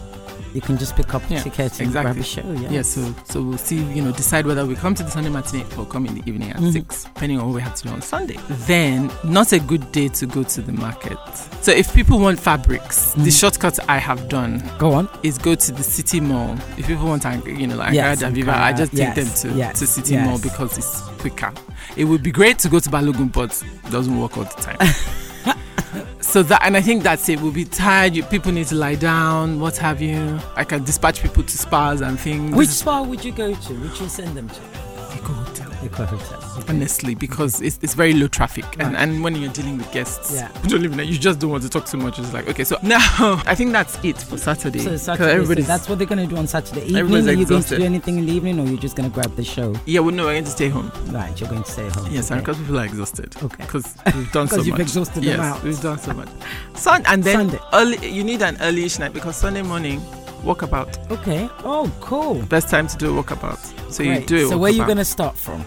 you 0.54 0.60
can 0.60 0.78
just 0.78 0.96
pick 0.96 1.14
up 1.14 1.22
Yeah, 1.28 1.42
tickets 1.42 1.78
and 1.78 1.88
exactly. 1.88 2.12
grab 2.12 2.16
a 2.16 2.22
show. 2.22 2.52
Yeah. 2.62 2.70
Yeah, 2.70 2.82
so 2.82 3.14
so 3.24 3.42
we'll 3.42 3.58
see, 3.58 3.76
you 3.76 4.02
know, 4.02 4.12
decide 4.12 4.46
whether 4.46 4.64
we 4.66 4.74
come 4.74 4.94
to 4.94 5.02
the 5.02 5.10
Sunday 5.10 5.30
matinee 5.30 5.64
or 5.76 5.84
come 5.86 6.06
in 6.06 6.14
the 6.14 6.22
evening 6.28 6.50
at 6.50 6.56
Mhm. 6.58 6.72
six, 6.72 7.04
depending 7.04 7.38
on 7.38 7.46
what 7.46 7.54
we 7.54 7.60
have 7.62 7.74
to 7.76 7.82
do 7.84 7.90
on 7.90 8.00
Sunday. 8.02 8.38
Then, 8.66 9.10
not 9.24 9.52
a 9.52 9.58
good 9.58 9.90
day 9.92 10.08
to 10.08 10.26
go 10.26 10.42
to 10.42 10.62
the 10.62 10.72
market. 10.72 11.18
So 11.60 11.72
if 11.72 11.92
people 11.94 12.18
want 12.18 12.40
fabrics, 12.40 13.12
the 13.12 13.30
Mhm. 13.30 13.40
shortcut 13.40 13.78
I 13.88 13.98
have 13.98 14.28
done 14.28 14.62
Go 14.78 14.92
on. 14.94 15.08
is 15.22 15.38
go 15.38 15.54
to 15.54 15.72
the 15.72 15.82
city 15.82 16.20
mall. 16.20 16.56
If 16.76 16.86
people 16.86 17.06
want, 17.06 17.24
Ang- 17.26 17.42
you 17.46 17.66
know, 17.66 17.76
like 17.76 17.92
Yes, 17.94 18.22
Ankara 18.22 18.54
I 18.54 18.72
just 18.72 18.92
take 18.92 19.14
yes, 19.16 19.42
them 19.42 19.52
to, 19.52 19.58
yes, 19.58 19.78
to 19.80 19.86
city 19.86 20.16
mall 20.16 20.38
because 20.38 20.76
it's 20.78 21.00
quicker. 21.20 21.52
It 21.96 22.04
would 22.04 22.22
be 22.22 22.30
great 22.30 22.58
to 22.60 22.68
go 22.68 22.78
to 22.80 22.88
Balogun, 22.90 23.32
but 23.32 23.50
it 23.84 23.90
doesn't 23.90 24.18
work 24.18 24.36
all 24.38 24.44
the 24.44 24.62
time. 24.62 24.78
So 26.28 26.42
that, 26.42 26.60
and 26.62 26.76
I 26.76 26.82
think 26.82 27.04
that's 27.04 27.26
it. 27.30 27.40
We'll 27.40 27.52
be 27.52 27.64
tired. 27.64 28.14
You, 28.14 28.22
people 28.22 28.52
need 28.52 28.66
to 28.66 28.74
lie 28.74 28.96
down. 28.96 29.60
What 29.60 29.78
have 29.78 30.02
you? 30.02 30.38
I 30.56 30.62
can 30.62 30.84
dispatch 30.84 31.22
people 31.22 31.42
to 31.42 31.58
spas 31.58 32.02
and 32.02 32.20
things. 32.20 32.54
Which 32.54 32.68
spa 32.68 33.00
would 33.00 33.24
you 33.24 33.32
go 33.32 33.54
to? 33.54 33.74
Would 33.74 33.98
you 33.98 34.08
send 34.10 34.36
them 34.36 34.46
to? 34.50 34.60
Oh 34.60 35.44
Hotel. 35.46 35.57
Eko 35.82 36.06
Hotel. 36.06 36.42
Okay. 36.58 36.72
Honestly, 36.72 37.14
because 37.14 37.60
it's, 37.62 37.78
it's 37.82 37.94
very 37.94 38.12
low 38.12 38.28
traffic, 38.28 38.64
and, 38.78 38.92
Right. 38.94 39.02
and 39.02 39.22
when 39.22 39.36
you're 39.36 39.52
dealing 39.52 39.78
with 39.78 39.90
guests, 39.92 40.32
Yeah. 40.34 40.48
you 40.62 40.68
don't 40.70 40.84
even 40.84 40.98
you 41.06 41.18
just 41.18 41.38
don't 41.38 41.50
want 41.50 41.62
to 41.62 41.68
talk 41.68 41.86
too 41.86 41.98
much. 41.98 42.18
It's 42.18 42.32
like 42.32 42.48
okay, 42.48 42.64
so 42.64 42.76
now 42.82 42.98
I 43.46 43.54
think 43.54 43.72
that's 43.72 43.98
it 44.04 44.18
for 44.18 44.36
Saturday. 44.38 44.80
So 44.80 44.90
'Cause 44.90 45.02
Saturday, 45.02 45.44
so 45.44 45.54
that's 45.62 45.88
what 45.88 45.98
they're 45.98 46.06
going 46.06 46.26
to 46.28 46.32
do 46.34 46.36
on 46.38 46.46
Saturday 46.46 46.82
evening. 46.82 46.96
Everybody's 46.96 47.28
Are 47.28 47.32
you 47.32 47.46
going 47.46 47.62
to 47.62 47.76
do 47.76 47.84
anything 47.84 48.18
in 48.18 48.26
the 48.26 48.32
evening 48.32 48.60
or 48.60 48.66
you're 48.66 48.78
just 48.80 48.96
going 48.96 49.08
to 49.10 49.14
grab 49.14 49.34
the 49.36 49.44
show? 49.44 49.74
yeah, 49.86 50.00
well, 50.00 50.12
no, 50.14 50.24
we're 50.26 50.32
going 50.32 50.44
to 50.44 50.50
stay 50.50 50.68
home. 50.68 50.90
Right, 51.06 51.38
you're 51.40 51.48
going 51.50 51.62
to 51.62 51.70
stay 51.70 51.88
home. 51.88 52.08
Yes, 52.10 52.30
okay. 52.30 52.40
because 52.40 52.58
people 52.58 52.78
are 52.80 52.84
exhausted. 52.84 53.34
Okay. 53.42 53.64
Because 53.64 53.94
we've 54.14 54.32
done 54.32 54.48
so 54.48 54.56
much. 54.56 54.64
Because 54.64 54.66
you've 54.66 54.80
exhausted 54.80 55.24
yes, 55.24 55.36
them 55.36 55.44
out. 55.46 55.62
we've 55.62 55.80
done 55.80 55.98
so 55.98 56.12
much. 56.12 56.28
Sun 56.74 57.02
and 57.06 57.22
then 57.22 57.50
Sunday. 57.50 57.58
early. 57.72 58.10
You 58.10 58.24
need 58.24 58.42
an 58.42 58.56
early-ish 58.60 58.98
night 58.98 59.12
because 59.12 59.36
Sunday 59.36 59.62
morning 59.62 60.00
walkabout. 60.42 61.10
Okay. 61.10 61.48
Oh, 61.64 61.92
cool. 62.00 62.42
Best 62.46 62.68
time 62.68 62.86
to 62.86 62.96
do 62.96 63.18
a 63.18 63.22
walkabout. 63.22 63.92
So 63.92 64.02
you 64.02 64.20
do 64.20 64.36
it. 64.36 64.48
So 64.48 64.58
where 64.58 64.70
are 64.70 64.74
you 64.74 64.84
going 64.84 64.98
to 64.98 65.04
start 65.04 65.36
from? 65.36 65.64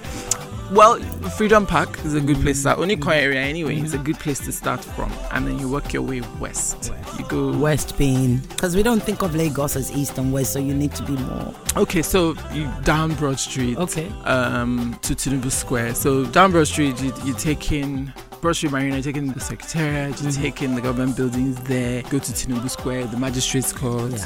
Well, 0.72 1.00
Freedom 1.32 1.66
Park 1.66 2.00
is 2.06 2.14
a 2.14 2.22
good 2.22 2.38
place 2.38 2.56
to 2.56 2.62
start. 2.62 2.80
Only 2.80 2.98
area 3.06 3.42
anyway 3.42 3.82
is 3.82 3.94
a 3.94 3.98
good 3.98 4.18
place 4.18 4.40
to 4.46 4.54
start 4.54 4.82
from, 4.82 5.12
and 5.32 5.46
then 5.46 5.60
you 5.60 5.68
work 5.70 5.92
your 5.92 6.02
way 6.02 6.22
west. 6.40 6.92
West. 6.92 7.20
You 7.20 7.26
go 7.26 7.58
West 7.58 7.98
being 7.98 8.38
because 8.38 8.74
we 8.74 8.82
don't 8.82 9.04
think 9.04 9.22
of 9.22 9.36
Lagos 9.36 9.76
as 9.76 9.92
east 9.92 10.18
and 10.18 10.32
west, 10.32 10.54
so 10.54 10.60
you 10.60 10.74
need 10.74 10.96
to 10.96 11.04
be 11.04 11.12
more. 11.12 11.54
Okay, 11.76 12.02
so 12.02 12.36
you 12.54 12.72
down 12.84 13.16
Broad 13.16 13.38
Street. 13.38 13.78
Okay. 13.78 14.10
Um, 14.24 14.98
to 15.02 15.14
Tinubu 15.14 15.52
Square. 15.52 15.96
So 15.96 16.26
down 16.26 16.52
Broad 16.52 16.68
Street, 16.68 17.02
you, 17.02 17.12
you 17.26 17.34
take 17.34 17.74
in 17.74 18.14
Broad 18.42 18.56
Street 18.56 18.72
Marina, 18.72 19.02
take 19.04 19.16
the 19.34 19.40
Secretariat, 19.40 20.20
you 20.22 20.30
Mhm. 20.30 20.42
take 20.42 20.62
in 20.64 20.74
the 20.76 20.82
government 20.82 21.16
buildings 21.16 21.58
there. 21.66 22.02
Go 22.04 22.18
to 22.18 22.32
Tinubu 22.32 22.70
Square, 22.70 23.06
the 23.08 23.18
Magistrates 23.18 23.72
Court. 23.72 24.12
Yeah. 24.14 24.26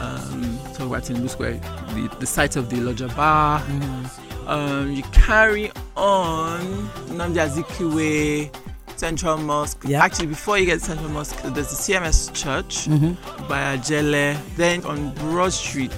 Um, 0.00 0.58
talk 0.74 0.86
about 0.88 1.02
Tinubu 1.04 1.30
Square, 1.30 1.60
the, 1.94 2.10
the 2.20 2.26
site 2.26 2.56
of 2.56 2.68
the 2.68 2.76
Loja 2.76 3.14
Bar. 3.16 3.60
Mhm. 3.62 4.10
Um, 4.46 4.92
you 4.92 5.02
carry 5.12 5.70
on 5.96 6.60
Nnamdi 7.08 7.40
Azikiwe. 7.40 8.50
Central 8.96 9.36
Mosque. 9.38 9.82
Yeah. 9.88 10.04
Actually, 10.04 10.28
before 10.28 10.56
you 10.56 10.66
get 10.66 10.78
to 10.78 10.84
Central 10.84 11.10
Mosque, 11.10 11.36
there's 11.42 11.68
the 11.70 11.74
CMS 11.74 12.30
Church 12.32 12.86
Mhm. 12.88 13.16
by 13.48 13.76
Ajele. 13.76 14.36
Then 14.56 14.84
on 14.84 15.10
Broad 15.14 15.52
Street, 15.52 15.90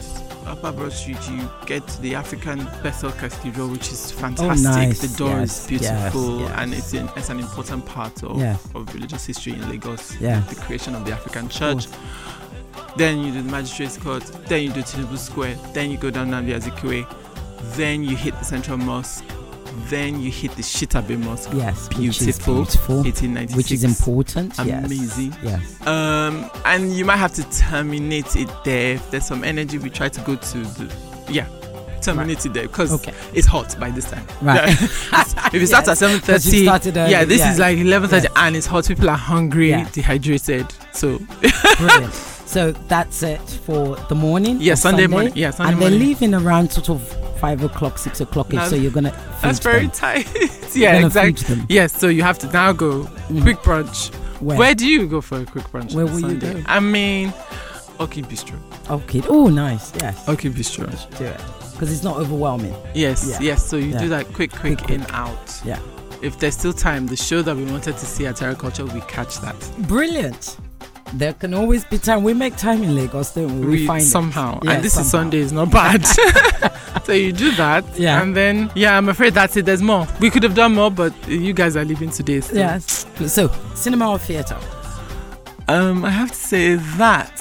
Upper 0.46 0.72
Broad 0.72 0.92
Street, 0.92 1.18
you 1.30 1.48
get 1.66 1.87
to 1.88 2.02
the 2.02 2.14
African 2.14 2.64
Bethel 2.82 3.12
Cathedral, 3.12 3.68
which 3.68 3.90
is 3.90 4.12
oh, 4.12 4.20
fantastic. 4.20 4.66
Oh, 4.66 4.70
nice. 4.70 5.00
The 5.00 5.16
door 5.18 5.40
Yes, 5.40 5.62
is 5.62 5.66
beautiful, 5.68 6.40
yes, 6.40 6.48
yes. 6.50 6.59
and 6.59 6.74
it's, 6.74 6.94
in, 6.94 7.09
it's 7.16 7.28
an 7.30 7.40
important 7.40 7.85
part 7.87 8.22
of, 8.22 8.40
of 8.74 8.94
religious 8.94 9.26
history 9.26 9.54
in 9.54 9.68
Lagos. 9.68 10.16
Yes. 10.20 10.48
The 10.48 10.61
creation 10.61 10.94
of 10.94 11.04
the 11.04 11.12
African 11.12 11.48
Church. 11.48 11.87
Then 12.96 13.18
you 13.18 13.32
do 13.32 13.42
the 13.42 13.50
Magistrates 13.50 13.98
Court. 13.98 14.24
Then 14.46 14.62
you 14.62 14.72
do 14.72 14.80
Tinubu 14.80 15.18
Square. 15.18 15.56
Then 15.74 15.90
you 15.90 15.98
go 15.98 16.11
down 16.11 16.30
Nnamdi 16.30 16.59
Azikiwe. 16.59 17.06
Then 17.76 18.02
you 18.02 18.16
hit 18.16 18.38
the 18.38 18.44
Central 18.44 18.78
Mosque. 18.78 19.24
Then 19.89 20.21
you 20.21 20.31
hit 20.31 20.53
the 20.53 20.62
Shitta 20.62 21.07
Bey 21.07 21.17
Mosque. 21.17 21.51
Yes. 21.55 21.89
Which 21.97 22.09
is 22.09 22.19
Beautiful. 22.39 22.55
beautiful. 22.55 22.97
1896. 23.03 23.57
Which 23.57 23.73
is 23.73 23.85
important. 23.85 24.59
Amazing. 24.59 25.37
Yes. 25.43 25.87
Um, 25.87 26.51
and 26.65 26.93
you 26.93 27.05
might 27.05 27.17
have 27.17 27.33
to 27.35 27.49
terminate 27.51 28.35
it 28.37 28.49
there. 28.65 28.95
If 28.95 29.11
there's 29.11 29.27
some 29.27 29.45
energy, 29.45 29.79
we 29.79 29.91
try 29.91 30.09
to 30.09 30.21
go 30.23 30.37
to 30.37 30.59
the 30.59 30.93
yeah, 31.29 31.47
terminate 32.01 32.45
it 32.47 32.53
there 32.53 32.62
because 32.69 32.93
Okay. 32.93 33.12
it's 33.35 33.47
hot 33.47 33.79
by 33.79 33.91
this 33.91 34.11
time. 34.11 34.27
Right. 34.43 34.69
Yeah. 34.69 34.71
if 35.53 35.55
it 35.55 35.67
starts 35.67 35.89
at 35.89 35.99
seven 35.99 36.17
you 36.17 36.21
thirty, 36.21 36.59
yeah, 37.11 37.25
this 37.25 37.41
yeah. 37.41 37.53
is 37.53 37.59
like 37.59 37.79
eleven 37.79 38.09
thirty, 38.09 38.25
Yes. 38.29 38.33
and 38.37 38.57
it's 38.57 38.67
hot. 38.67 38.87
People 38.87 39.11
are 39.11 39.17
hungry, 39.17 39.71
Yeah. 39.71 39.89
dehydrated. 39.93 40.67
So 40.93 41.19
Brilliant. 41.79 42.15
So 42.47 42.71
that's 42.71 43.25
it 43.25 43.41
for 43.41 43.97
the 44.09 44.15
morning. 44.15 44.59
yeah, 44.61 44.75
of 44.75 44.79
Sunday, 44.79 45.09
morning. 45.09 45.33
Yeah, 45.35 45.51
Sunday 45.51 45.73
and 45.73 45.83
they're 45.83 45.91
leaving 45.91 46.33
around 46.33 46.71
sort 46.71 46.89
of 46.91 47.03
five 47.38 47.62
o'clock, 47.62 47.99
six 47.99 48.20
o'clock. 48.20 48.51
So 48.68 48.75
you're 48.77 48.90
gonna. 48.92 49.12
That's 49.42 49.59
very 49.59 49.83
them. 49.83 49.90
tight. 49.90 50.27
Yeah, 50.75 51.07
exactly. 51.07 51.62
Yes, 51.70 51.99
so 51.99 52.09
you 52.09 52.22
have 52.22 52.38
to 52.40 52.46
now 52.53 52.72
go 52.72 53.05
Mhm. 53.31 53.42
quick 53.42 53.59
brunch. 53.61 54.12
Where? 54.40 54.59
Where 54.59 54.75
do 54.75 54.87
you 54.87 55.07
go 55.07 55.22
for 55.22 55.40
a 55.40 55.46
quick 55.46 55.64
brunch? 55.72 55.94
Where 55.94 56.05
will 56.07 56.20
you 56.20 56.37
go? 56.38 56.62
I 56.66 56.81
mean, 56.81 57.33
Okay 57.99 58.20
Bistro. 58.20 58.57
Okay. 58.90 59.22
Oh, 59.27 59.49
nice. 59.49 59.92
Yes. 60.03 60.29
Okay 60.29 60.51
Bistro. 60.51 60.87
Do 61.18 61.25
it 61.25 61.40
because 61.72 61.90
it's 61.92 62.03
not 62.03 62.16
overwhelming. 62.18 62.75
Yes, 62.94 63.27
Yeah. 63.27 63.38
yes. 63.40 63.64
So 63.66 63.77
you 63.77 63.92
Yeah. 63.92 64.01
do 64.01 64.09
that 64.11 64.27
quick, 64.35 64.51
quick, 64.53 64.79
Quick, 64.79 64.90
in 64.90 65.01
quick. 65.03 65.14
out. 65.14 65.61
Yeah. 65.64 65.79
If 66.20 66.38
there's 66.40 66.55
still 66.57 66.72
time, 66.75 67.07
the 67.07 67.16
show 67.16 67.40
that 67.42 67.57
we 67.57 67.64
wanted 67.64 67.96
to 67.96 68.07
see 68.07 68.27
at 68.27 68.37
Terra 68.37 68.55
Kulture, 68.55 68.90
we 68.92 69.01
catch 69.03 69.40
that. 69.40 69.57
Brilliant. 69.88 70.57
There 71.14 71.33
can 71.35 71.55
always 71.55 71.85
be 71.85 71.99
time. 71.99 72.23
We 72.25 72.35
make 72.35 72.57
time 72.57 72.83
in 72.83 72.95
Lagos, 72.95 73.33
don't 73.35 73.61
we? 73.61 73.66
We, 73.66 73.87
find 73.87 74.03
it. 74.03 74.07
somehow, 74.07 74.59
Yeah, 74.62 74.73
and 74.73 74.85
this 74.85 74.97
is. 74.99 75.09
Sunday 75.11 75.38
it's 75.40 75.53
not 75.53 75.71
bad. 75.71 76.05
so 77.05 77.12
you 77.12 77.33
do 77.33 77.53
that, 77.53 77.85
Yeah. 77.99 78.21
and 78.23 78.35
then 78.37 78.71
yeah, 78.75 78.97
I'm 78.99 79.09
afraid 79.09 79.33
that's 79.35 79.57
it. 79.57 79.66
There's 79.66 79.83
more. 79.83 80.07
We 80.21 80.31
could 80.31 80.42
have 80.42 80.55
done 80.55 80.75
more, 80.75 80.90
but 80.90 81.12
you 81.29 81.53
guys 81.53 81.77
are 81.77 81.85
leaving 81.85 82.11
today. 82.11 82.40
So. 82.40 82.55
Yes. 82.55 83.07
So, 83.29 83.49
cinema 83.75 84.11
or 84.11 84.19
theatre? 84.19 84.59
Um, 85.69 86.05
I 86.05 86.11
have 86.11 86.31
to 86.31 86.37
say 86.37 86.75
that 86.75 87.40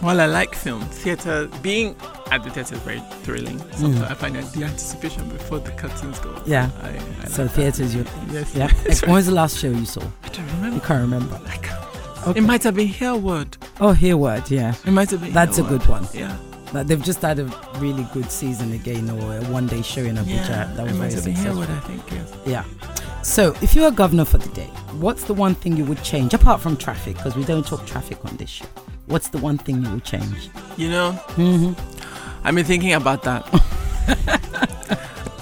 while 0.00 0.20
I 0.20 0.26
like 0.26 0.54
film, 0.54 0.80
theatre 0.82 1.48
being 1.62 1.94
at 2.30 2.42
the 2.44 2.50
theatre 2.50 2.74
is 2.74 2.80
very 2.82 3.00
thrilling. 3.22 3.58
Sometimes 3.72 3.98
Mm. 4.00 4.10
I 4.10 4.14
find 4.14 4.34
that 4.36 4.52
the 4.52 4.64
anticipation 4.64 5.28
before 5.28 5.58
the 5.60 5.70
curtains 5.72 6.18
go. 6.20 6.34
Yeah. 6.46 6.70
I, 6.82 6.88
I 7.24 7.28
So 7.28 7.42
like 7.44 7.52
theatre 7.52 7.82
is 7.84 7.94
your. 7.94 8.04
that. 8.04 8.32
yes. 8.32 8.54
Yeah. 8.54 9.00
when 9.06 9.14
was 9.14 9.26
the 9.26 9.32
last 9.32 9.58
show 9.58 9.68
you 9.70 9.84
saw? 9.86 10.00
I 10.24 10.28
don't 10.28 10.46
remember. 10.46 10.76
You 10.76 10.80
remember. 10.80 10.86
can't 10.86 11.00
remember. 11.02 11.40
Okay. 12.26 12.38
It 12.38 12.42
might 12.42 12.62
have 12.64 12.74
been 12.74 12.86
Hear 12.88 13.14
Word. 13.14 13.56
Oh, 13.80 13.92
Hear 13.92 14.16
Word. 14.16 14.50
Yeah. 14.50 14.74
It 14.84 14.90
might 14.90 15.10
have 15.10 15.20
been. 15.22 15.32
That's 15.32 15.58
a 15.58 15.62
good 15.62 15.86
one. 15.86 16.06
Yeah. 16.12 16.36
But 16.72 16.86
they've 16.86 17.02
just 17.02 17.22
had 17.22 17.38
a 17.38 17.44
really 17.78 18.06
good 18.12 18.30
season 18.30 18.72
again, 18.72 19.10
or 19.10 19.38
a 19.38 19.44
one-day 19.46 19.82
show 19.82 20.02
in 20.02 20.16
Abuja. 20.16 20.48
Yeah. 20.48 20.72
that 20.76 20.82
was 20.84 20.92
it 20.92 20.98
might 20.98 21.12
have 21.12 21.24
been. 21.24 21.34
Hear 21.34 21.54
Word. 21.54 21.70
I 21.70 21.80
think. 21.80 22.02
Yes. 22.12 22.32
Yeah. 22.46 22.64
So, 23.22 23.54
if 23.60 23.74
you 23.74 23.82
were 23.82 23.90
governor 23.90 24.24
for 24.24 24.38
the 24.38 24.48
day, 24.50 24.68
what's 25.00 25.24
the 25.24 25.34
one 25.34 25.54
thing 25.54 25.76
you 25.76 25.84
would 25.84 26.02
change 26.02 26.32
apart 26.34 26.60
from 26.60 26.76
traffic? 26.76 27.16
Because 27.16 27.36
we 27.36 27.44
don't 27.44 27.66
talk 27.66 27.84
traffic 27.86 28.24
on 28.24 28.36
this 28.36 28.48
show. 28.50 28.66
What's 29.06 29.28
the 29.28 29.38
one 29.38 29.58
thing 29.58 29.84
you 29.84 29.90
would 29.90 30.04
change? 30.04 30.48
You 30.76 30.90
know, 30.90 31.12
Mm-hmm. 31.30 32.46
I've 32.46 32.54
been 32.54 32.64
thinking 32.64 32.92
about 32.94 33.22
that. 33.24 33.46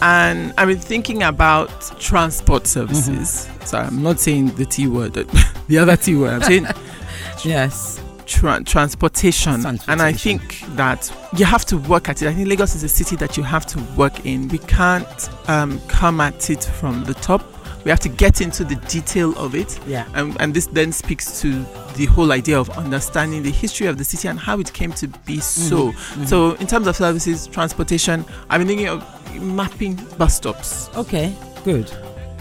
and 0.00 0.52
I've 0.56 0.68
been 0.68 0.78
thinking 0.78 1.22
about 1.22 1.68
transport 1.98 2.66
services. 2.66 3.46
Mm-hmm. 3.48 3.64
So 3.64 3.78
I'm 3.78 4.02
not 4.02 4.20
saying 4.20 4.54
the 4.56 4.64
T 4.64 4.86
word, 4.86 5.12
the 5.68 5.78
other 5.78 5.96
T 5.96 6.16
word. 6.16 6.34
I'm 6.34 6.42
saying 6.42 6.66
Yes. 7.44 8.00
tra- 8.26 8.62
transportation. 8.64 9.64
And 9.66 10.02
I 10.02 10.12
think 10.12 10.60
that 10.76 11.12
you 11.36 11.44
have 11.44 11.64
to 11.66 11.76
work 11.78 12.08
at 12.08 12.22
it. 12.22 12.28
I 12.28 12.34
think 12.34 12.48
Lagos 12.48 12.74
is 12.74 12.82
a 12.84 12.88
city 12.88 13.16
that 13.16 13.36
you 13.36 13.42
have 13.42 13.66
to 13.66 13.78
work 13.96 14.24
in. 14.26 14.48
We 14.48 14.58
can't 14.58 15.30
um, 15.48 15.80
come 15.88 16.20
at 16.20 16.50
it 16.50 16.64
from 16.64 17.04
the 17.04 17.14
top. 17.14 17.42
We 17.88 17.90
have 17.90 18.00
to 18.00 18.10
get 18.10 18.42
into 18.42 18.64
the 18.64 18.74
detail 18.90 19.32
of 19.38 19.54
it. 19.54 19.80
Yeah. 19.86 20.06
And, 20.12 20.36
and 20.40 20.52
this 20.52 20.66
then 20.66 20.92
speaks 20.92 21.40
to 21.40 21.64
the 21.96 22.04
whole 22.04 22.32
idea 22.32 22.60
of 22.60 22.68
understanding 22.76 23.42
the 23.42 23.50
history 23.50 23.86
of 23.86 23.96
the 23.96 24.04
city 24.04 24.28
and 24.28 24.38
how 24.38 24.60
it 24.60 24.70
came 24.74 24.92
to 24.92 25.08
be 25.24 25.40
so. 25.40 25.92
Mhm. 25.92 26.28
So, 26.28 26.52
in 26.56 26.66
terms 26.66 26.86
of 26.86 26.96
services, 26.96 27.46
transportation, 27.46 28.26
I've 28.50 28.58
been 28.60 28.68
thinking 28.68 28.88
of 28.88 29.02
mapping 29.40 29.94
bus 30.18 30.34
stops 30.36 30.90
Okay. 30.98 31.34
Good. 31.64 31.90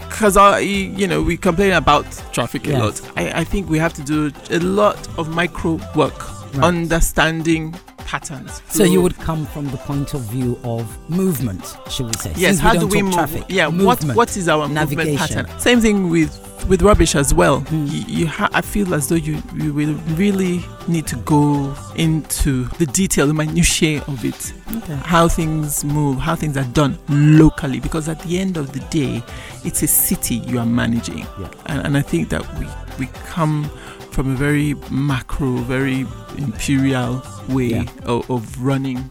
because 0.00 0.36
you 0.62 1.06
know 1.06 1.22
we 1.22 1.38
complain 1.38 1.72
about 1.72 2.04
traffic 2.30 2.66
a 2.66 2.72
Yes. 2.72 2.80
lot. 2.82 3.12
I, 3.16 3.40
I 3.40 3.44
think 3.44 3.70
we 3.70 3.78
have 3.78 3.94
to 3.94 4.02
do 4.02 4.30
a 4.50 4.58
lot 4.58 4.98
of 5.16 5.30
micro 5.30 5.80
work, 5.94 6.28
Right. 6.56 6.64
understanding 6.64 7.74
patterns. 8.12 8.62
So 8.70 8.84
you 8.84 9.02
would 9.02 9.16
come 9.18 9.44
from 9.46 9.66
the 9.68 9.76
point 9.76 10.14
of 10.14 10.22
view 10.22 10.58
of 10.64 10.82
movement, 11.10 11.62
should 11.90 12.06
we 12.06 12.12
say? 12.14 12.32
yes. 12.36 12.56
Since 12.56 12.60
How 12.60 12.72
do 12.72 12.80
don't 12.80 12.90
we 12.90 13.02
move? 13.02 13.12
Traffic, 13.14 13.44
yeah. 13.48 13.66
What 13.68 14.02
what 14.20 14.34
is 14.36 14.48
our 14.48 14.66
movement 14.66 14.90
navigation. 14.90 15.44
pattern? 15.44 15.58
Same 15.60 15.80
thing 15.80 16.08
with 16.08 16.32
with 16.68 16.80
rubbish 16.82 17.14
as 17.14 17.32
well. 17.34 17.60
Mm. 17.62 17.90
You, 17.92 18.18
you 18.20 18.26
ha- 18.26 18.48
I 18.52 18.62
feel 18.62 18.94
as 18.94 19.08
though 19.08 19.14
you 19.28 19.42
you 19.54 19.74
will 19.74 19.94
really 20.22 20.64
need 20.88 21.06
to 21.08 21.16
go 21.16 21.74
into 21.96 22.64
the 22.78 22.86
detail, 22.86 23.26
the 23.26 23.34
minutiae 23.34 24.02
of 24.08 24.24
it. 24.24 24.52
Okay. 24.78 24.94
how 25.14 25.28
things 25.28 25.84
move, 25.84 26.18
how 26.18 26.34
things 26.34 26.56
are 26.56 26.70
done 26.82 26.98
locally. 27.08 27.78
Because 27.80 28.08
at 28.08 28.20
the 28.22 28.38
end 28.38 28.56
of 28.56 28.72
the 28.72 28.80
day, 28.90 29.22
it's 29.64 29.82
a 29.82 29.86
city 29.86 30.36
you 30.50 30.58
are 30.58 30.66
managing, 30.66 31.26
Yeah. 31.40 31.50
and, 31.66 31.86
and 31.86 31.96
I 31.96 32.02
think 32.02 32.28
that 32.30 32.42
we 32.58 32.66
we 32.98 33.06
come 33.34 33.70
from 34.18 34.32
a 34.32 34.34
very 34.34 34.74
macro, 34.90 35.58
very 35.58 36.00
imperial 36.38 37.22
way 37.50 37.66
Yeah. 37.66 37.84
of, 38.04 38.28
of 38.28 38.60
running 38.60 39.08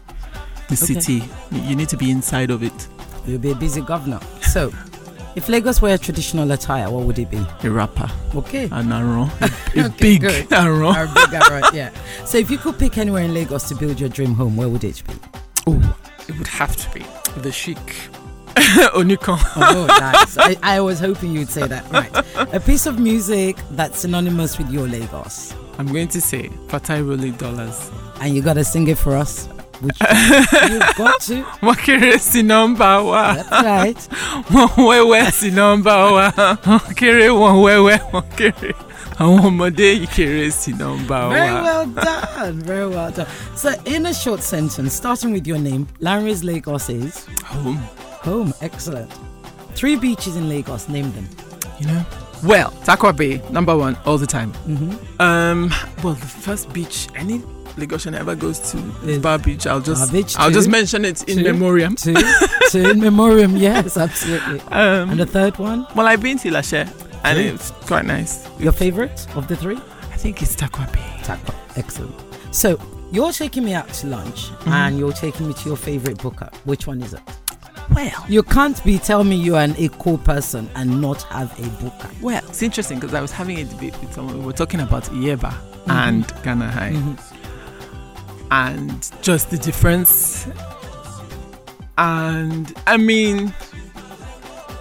the 0.68 0.74
Okay. 0.74 1.00
city. 1.00 1.22
You 1.50 1.74
need 1.76 1.88
to 1.88 1.96
be 1.96 2.10
inside 2.10 2.50
of 2.50 2.62
it. 2.62 2.88
You'll 3.26 3.38
be 3.38 3.52
a 3.52 3.54
busy 3.54 3.80
governor. 3.80 4.20
So, 4.42 4.70
if 5.34 5.48
Lagos 5.48 5.80
were 5.80 5.94
a 5.94 5.96
traditional 5.96 6.50
attire, 6.52 6.90
what 6.90 7.04
would 7.06 7.18
it 7.18 7.30
be? 7.30 7.40
A 7.62 7.70
rapper, 7.70 8.10
Okay. 8.34 8.68
an 8.70 8.92
aron, 8.92 9.30
a, 9.40 9.50
a 9.76 9.84
Okay, 9.86 9.94
big 9.98 10.20
good. 10.20 10.52
aron. 10.52 10.94
Our 10.94 11.06
big 11.06 11.32
arrow, 11.32 11.62
yeah. 11.72 11.88
So, 12.26 12.36
if 12.36 12.50
you 12.50 12.58
could 12.58 12.78
pick 12.78 12.98
anywhere 12.98 13.22
in 13.22 13.32
Lagos 13.32 13.66
to 13.70 13.74
build 13.76 13.98
your 13.98 14.10
dream 14.10 14.34
home, 14.34 14.58
where 14.58 14.68
would 14.68 14.84
it 14.84 15.02
be? 15.06 15.14
Oh, 15.66 15.96
it 16.28 16.36
would 16.36 16.48
have 16.48 16.76
to 16.76 16.90
be 16.92 17.02
the 17.40 17.50
chic. 17.50 17.78
Onikan. 18.94 19.38
Oh, 19.56 19.86
nice. 19.86 20.36
I, 20.38 20.56
I 20.62 20.80
was 20.80 21.00
hoping 21.00 21.32
you'd 21.32 21.48
say 21.48 21.66
that. 21.66 21.90
Right. 21.90 22.12
A 22.54 22.60
piece 22.60 22.86
of 22.86 22.98
music 22.98 23.56
that's 23.72 24.00
synonymous 24.00 24.58
with 24.58 24.70
your 24.70 24.86
Lagos. 24.86 25.54
I'm 25.78 25.86
going 25.86 26.08
to 26.08 26.20
say 26.20 26.48
Fatai 26.68 27.06
Rolling 27.06 27.32
Dollars. 27.32 27.90
And 28.20 28.34
you 28.34 28.42
got 28.42 28.54
to 28.54 28.64
sing 28.64 28.88
it 28.88 28.98
for 28.98 29.16
us. 29.16 29.46
Which 29.80 29.96
you've 30.70 30.96
got 30.96 31.20
to. 31.22 31.44
Sí 32.18 32.42
nọ́mbà 32.42 33.04
wa. 33.04 33.34
That's 33.34 33.50
right. 33.64 33.96
sí 35.32 35.50
nọ́mbà 35.50 36.12
wa 36.12 36.30
wọ́n 36.32 36.94
kéré 36.98 37.28
wọ́n 37.30 37.56
wẹ́wẹ́ 37.64 37.98
wọ́n 38.12 38.24
kéré 38.36 38.72
àwọn 39.22 39.40
ọmọdé 39.48 39.86
yìí 39.94 40.06
kéré 40.14 40.50
sí 40.50 40.72
nọ́mbà 40.72 41.18
Very 41.30 41.54
well 41.66 41.86
done. 41.86 42.60
Very 42.60 42.86
well 42.88 43.10
done. 43.12 43.26
So, 43.56 43.68
in 43.84 44.06
a 44.06 44.12
short 44.14 44.42
sentence, 44.42 44.94
starting 44.94 45.32
with 45.32 45.46
your 45.46 45.58
name, 45.58 45.86
Lanre's 46.00 46.42
Lagos 46.42 46.88
is 46.90 47.26
Home, 47.44 47.80
home. 48.28 48.52
Excellent. 48.60 49.10
Three 49.74 49.96
beaches 49.96 50.36
in 50.36 50.48
Lagos. 50.48 50.88
Name 50.88 51.10
them. 51.12 51.28
you 51.80 51.86
know. 51.86 52.04
Well, 52.44 52.70
Tarkwa 52.86 53.16
Bay, 53.16 53.40
number 53.50 53.76
one 53.76 53.96
all 54.06 54.18
the 54.18 54.26
time. 54.26 54.52
Mm-hmm. 54.66 55.20
Um, 55.20 55.70
well, 56.04 56.14
the 56.14 56.26
first 56.26 56.72
beach, 56.72 57.08
any 57.16 57.40
Lagosian 57.78 58.14
ever 58.14 58.34
goes 58.36 58.58
to 58.70 58.78
Is 59.04 59.18
Bar 59.18 59.38
Beach, 59.38 59.66
I'll 59.66 59.80
just 59.80 60.12
Beach 60.12 60.36
I'll 60.38 60.48
too. 60.48 60.54
just 60.54 60.68
mention 60.68 61.04
it 61.04 61.28
in 61.28 61.38
Two. 61.38 61.44
memoriam. 61.52 61.94
Two, 61.96 62.14
two 62.70 62.90
in 62.90 63.00
memoriam. 63.00 63.56
Yes, 63.68 63.96
absolutely. 63.96 64.60
Um, 64.70 65.10
And 65.10 65.18
the 65.20 65.26
third 65.26 65.58
one, 65.58 65.86
well, 65.96 66.06
I've 66.06 66.22
been 66.22 66.38
to 66.38 66.48
Lashe, 66.50 66.86
and 67.24 67.36
Two. 67.38 67.54
it's 67.54 67.70
quite 67.88 68.04
nice. 68.06 68.48
your 68.58 68.72
favorite 68.72 69.26
of 69.36 69.46
the 69.48 69.56
three? 69.56 69.76
I 70.14 70.16
think 70.16 70.40
it's 70.42 70.54
Tarkwa 70.56 70.86
Bay. 70.92 71.10
Takwa. 71.22 71.54
Excellent. 71.76 72.14
So 72.52 72.78
you're 73.12 73.32
taking 73.32 73.64
me 73.64 73.74
out 73.74 73.88
to 74.00 74.06
lunch, 74.06 74.50
Mm-hmm. 74.50 74.72
and 74.72 74.98
you're 74.98 75.12
taking 75.12 75.48
me 75.48 75.54
to 75.54 75.64
your 75.68 75.76
favorite 75.76 76.18
buka. 76.18 76.52
Which 76.64 76.86
one 76.86 77.00
is 77.02 77.14
it? 77.14 77.22
Well, 77.94 78.24
You 78.28 78.42
can't 78.42 78.82
be 78.84 78.98
telling 78.98 79.28
me 79.28 79.36
you're 79.36 79.58
an 79.58 79.74
eco 79.76 80.16
person 80.18 80.68
and 80.74 81.00
not 81.00 81.22
have 81.24 81.50
a 81.58 81.62
buka. 81.82 82.20
well, 82.20 82.42
it's 82.48 82.62
interesting 82.62 82.98
because 83.00 83.14
I 83.14 83.20
was 83.20 83.32
having 83.32 83.58
a 83.58 83.64
debate 83.64 83.98
with 84.00 84.12
someone. 84.12 84.38
We 84.38 84.44
were 84.44 84.52
talking 84.52 84.80
about 84.80 85.04
Yeba 85.04 85.52
Mm-hmm. 85.86 85.90
and 85.90 86.32
Ghana 86.42 86.70
High, 86.70 87.16
and 88.50 89.10
just 89.22 89.50
the 89.50 89.56
difference. 89.58 90.46
And 91.96 92.72
I 92.86 92.96
mean, 92.98 93.54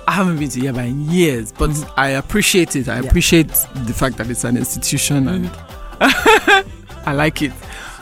I 0.08 0.12
haven't 0.12 0.38
been 0.38 0.50
to 0.50 0.60
Yeba 0.60 0.86
in 0.88 1.10
years, 1.10 1.52
but 1.54 1.72
I 1.98 2.10
appreciate 2.10 2.76
it. 2.76 2.88
I 2.88 2.96
Mm-hmm. 2.96 3.04
Yeah. 3.04 3.10
appreciate 3.10 3.48
the 3.48 3.94
fact 3.94 4.18
that 4.18 4.30
it's 4.30 4.44
an 4.44 4.58
institution, 4.58 5.28
and 5.30 5.50
I 6.02 7.14
like 7.14 7.42
it. 7.42 7.54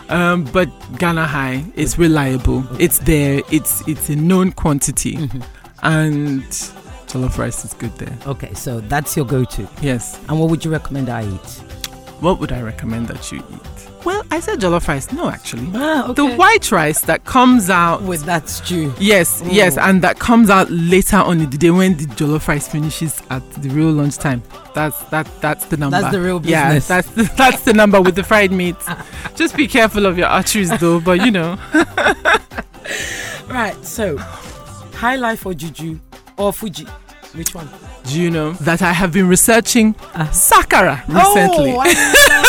Um, 0.10 0.44
but 0.46 0.70
Ghana 1.00 1.26
High 1.26 1.66
is 1.76 1.98
reliable. 1.98 2.64
It's 2.80 3.00
there. 3.00 3.42
It's 3.52 3.86
it's 3.88 4.10
a 4.10 4.16
known 4.16 4.52
quantity, 4.52 5.16
Mm-hmm. 5.18 5.42
and 5.84 6.44
jollof 7.08 7.38
rice 7.38 7.66
is 7.66 7.74
good 7.74 7.96
there. 7.98 8.16
Okay, 8.28 8.54
so 8.54 8.82
that's 8.82 9.16
your 9.18 9.26
go-to. 9.26 9.68
Yes. 9.82 10.20
And 10.30 10.40
what 10.40 10.50
would 10.50 10.64
you 10.64 10.72
recommend 10.72 11.10
I 11.10 11.24
eat? 11.28 11.50
What 12.22 12.40
would 12.40 12.52
I 12.52 12.62
recommend 12.62 13.08
that 13.08 13.32
you 13.32 13.40
eat? 13.52 13.90
Well, 14.06 14.24
I 14.30 14.40
said 14.40 14.60
jollof 14.60 14.88
rice. 14.88 15.12
No, 15.12 15.30
actually, 15.30 15.68
Ah, 15.74 16.14
the 16.14 16.26
white 16.26 16.72
rice 16.72 17.02
that 17.02 17.26
comes 17.26 17.70
out. 17.72 18.04
with 18.04 18.24
that 18.26 18.48
stew. 18.48 18.94
Yes, 19.00 19.42
yes, 19.46 19.78
Oh. 19.78 19.82
and 19.82 20.02
that 20.04 20.20
comes 20.20 20.50
out 20.52 20.70
later 20.70 21.18
on 21.18 21.42
in 21.42 21.50
the 21.50 21.58
day 21.58 21.72
when 21.72 21.98
the 21.98 22.06
jollof 22.06 22.48
rice 22.48 22.68
finishes 22.68 23.22
at 23.32 23.42
the 23.64 23.70
real 23.70 23.92
lunchtime. 23.92 24.44
That's 24.76 25.00
that 25.06 25.28
that's 25.42 25.66
the 25.66 25.78
number. 25.78 26.00
That's 26.00 26.14
the 26.14 26.22
real 26.22 26.40
business. 26.40 26.52
Yeah, 26.52 26.80
that's 27.02 27.10
the, 27.10 27.24
that's 27.38 27.62
the 27.64 27.74
number 27.74 28.00
with 28.02 28.16
the 28.16 28.24
fried 28.24 28.52
meat. 28.52 28.76
Just 29.36 29.56
be 29.58 29.68
careful 29.68 30.06
of 30.06 30.18
your 30.18 30.28
arteries 30.28 30.70
though, 30.80 31.00
but 31.00 31.26
you 31.26 31.32
know. 31.32 31.58
Right. 33.48 33.76
So, 33.86 34.18
High 34.18 35.16
Life 35.16 35.46
or 35.46 35.54
Juju 35.54 36.00
or 36.38 36.52
Fuji? 36.52 36.86
Which 37.34 37.54
one? 37.56 37.70
Do 38.08 38.22
you 38.22 38.30
know 38.30 38.52
that 38.54 38.82
I 38.82 38.94
have 38.94 39.12
been 39.12 39.28
researching 39.28 39.96
Uh. 40.14 40.26
Sakara 40.28 41.02
recently? 41.08 41.72
Oh, 41.74 41.80
I 41.80 41.88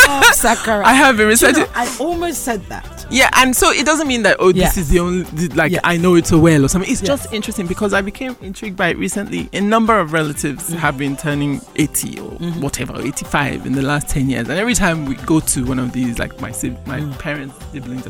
love 0.07 0.25
Sakara. 0.35 0.85
I 0.85 0.93
have 0.93 1.17
been 1.17 1.19
Do 1.19 1.23
you 1.25 1.29
researching. 1.31 1.63
know, 1.65 1.69
I 1.75 1.97
almost 1.99 2.43
said 2.43 2.63
that. 2.67 3.07
Yeah, 3.11 3.31
and 3.37 3.55
so 3.57 3.71
it 3.71 3.87
doesn't 3.87 4.07
mean 4.09 4.23
that 4.25 4.37
oh, 4.39 4.51
Yes. 4.53 4.75
this 4.75 4.85
is 4.85 4.91
the 4.91 4.99
only 5.01 5.25
like 5.49 5.73
Yes. 5.73 5.81
I 5.85 5.97
know 5.97 6.15
it 6.17 6.27
so 6.27 6.39
well 6.39 6.65
or 6.65 6.69
something. 6.69 6.91
It's 6.91 7.01
Yes. 7.03 7.23
just 7.23 7.33
interesting 7.33 7.67
because 7.67 7.95
I 7.95 8.03
became 8.03 8.37
intrigued 8.43 8.77
by 8.77 8.89
it 8.89 8.99
recently. 8.99 9.49
A 9.53 9.61
number 9.61 9.99
of 9.99 10.13
relatives 10.13 10.65
Mm-hmm. 10.65 10.77
have 10.79 10.99
been 10.99 11.17
turning 11.17 11.61
80 11.77 12.19
or 12.21 12.31
whatever, 12.61 13.01
85 13.01 13.65
in 13.67 13.73
the 13.73 13.83
last 13.83 14.09
10 14.09 14.29
years, 14.29 14.49
and 14.49 14.59
every 14.59 14.75
time 14.75 15.07
we 15.07 15.15
go 15.15 15.41
to 15.41 15.65
one 15.65 15.79
of 15.79 15.93
these, 15.93 16.19
like 16.19 16.39
my 16.41 16.53
my 16.87 17.01
parents' 17.19 17.55
siblings, 17.73 18.05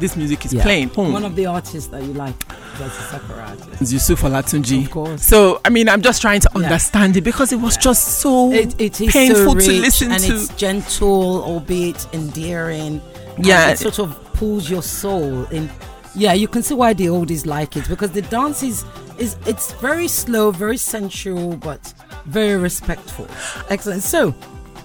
this 0.00 0.16
music 0.16 0.44
is 0.44 0.52
Mm. 0.52 0.56
Yeah. 0.58 0.62
playing. 0.64 0.88
Home. 0.90 1.12
One 1.12 1.24
of 1.24 1.34
the 1.36 1.46
artists 1.46 1.88
that 1.90 2.02
you 2.02 2.12
like. 2.12 2.34
That's 2.78 2.98
a 2.98 3.18
Sakara 3.18 3.48
artist. 3.50 3.92
Yusuf 3.92 4.20
Olatunji. 4.22 4.84
Of 4.84 4.90
course. 4.90 5.22
So 5.24 5.60
I 5.64 5.70
mean, 5.70 5.88
I'm 5.88 6.02
just 6.02 6.20
trying 6.20 6.40
to 6.40 6.50
Yeah. 6.54 6.62
understand 6.64 7.16
it 7.16 7.22
because 7.22 7.52
it 7.52 7.60
was 7.60 7.76
Yeah. 7.76 7.80
just 7.82 8.18
so 8.18 8.52
It, 8.52 8.74
it 8.80 9.00
is 9.00 9.12
painful 9.12 9.52
so 9.52 9.54
rich 9.54 9.66
to 9.66 9.72
listen 9.80 10.12
and 10.12 10.22
to. 10.22 10.34
it's 10.34 10.48
gentle, 10.56 11.42
albeit 11.44 12.06
endearing. 12.12 13.00
Yeah. 13.38 13.70
it 13.70 13.78
sort 13.78 13.98
of 13.98 14.16
pulls 14.34 14.68
your 14.68 14.82
soul 14.82 15.44
in. 15.50 15.70
Yeah, 16.16 16.32
you 16.32 16.46
can 16.48 16.62
see 16.62 16.74
why 16.74 16.92
the 16.94 17.06
oldies 17.06 17.44
like 17.46 17.76
it 17.76 17.88
because 17.88 18.10
the 18.12 18.22
dance 18.22 18.62
is 18.62 18.84
is 19.18 19.36
it's 19.46 19.72
very 19.74 20.08
slow, 20.08 20.50
very 20.50 20.76
sensual, 20.76 21.56
but 21.56 21.92
very 22.26 22.56
respectful. 22.56 23.26
Excellent. 23.70 24.02
So, 24.02 24.34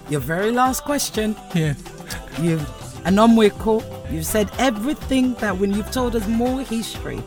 your 0.08 0.20
very 0.20 0.50
last 0.52 0.84
question. 0.84 1.34
yeah. 1.54 1.74
You've 2.40 2.66
Anomweko, 3.04 3.82
you've 4.12 4.26
said 4.26 4.50
everything 4.58 5.34
that 5.40 5.56
when 5.58 5.72
you've 5.72 5.90
told 5.90 6.14
us 6.16 6.26
more 6.28 6.60
history, 6.60 7.20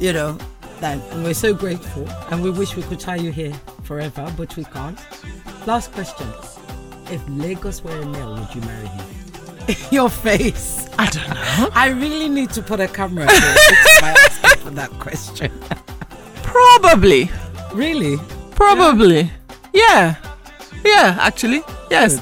you 0.00 0.12
know, 0.12 0.38
that 0.80 0.98
and 1.12 1.22
we're 1.22 1.34
so 1.34 1.52
grateful 1.54 2.08
and 2.30 2.42
we 2.42 2.50
wish 2.50 2.74
we 2.74 2.82
could 2.82 2.98
tie 2.98 3.16
you 3.16 3.30
here 3.30 3.52
forever, 3.84 4.32
but 4.36 4.56
we 4.56 4.64
can't. 4.64 4.98
Last 5.66 5.92
question. 5.92 6.26
If 7.12 7.22
Lagos 7.28 7.82
were 7.84 7.96
a 8.00 8.06
male, 8.06 8.34
would 8.34 8.54
you 8.54 8.60
marry 8.62 8.86
him? 8.86 9.06
Your 9.90 10.08
face. 10.08 10.88
I 10.98 11.06
don't 11.10 11.28
know. 11.28 11.70
I 11.74 11.88
really 11.88 12.28
need 12.28 12.50
to 12.50 12.62
put 12.62 12.80
a 12.80 12.88
camera 12.88 13.30
here 13.30 13.40
to 13.40 14.02
my 14.02 14.10
asking 14.10 14.62
for 14.62 14.70
that 14.70 14.90
question. 14.98 15.52
Probably. 16.42 17.30
Really? 17.74 18.16
Probably. 18.52 19.30
Yeah. 19.72 20.16
Yeah, 20.84 21.16
actually. 21.20 21.62
Yes. 21.90 22.18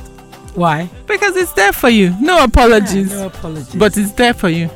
Why? 0.55 0.91
Because 1.07 1.37
it's 1.37 1.53
there 1.53 1.73
for 1.73 1.89
you. 1.89 2.15
No 2.21 2.43
apologies. 2.43 3.13
no 3.13 3.27
apologies. 3.29 3.75
But 3.75 3.97
it's 3.97 4.13
there 4.13 4.35
for 4.35 4.49
you. 4.49 4.69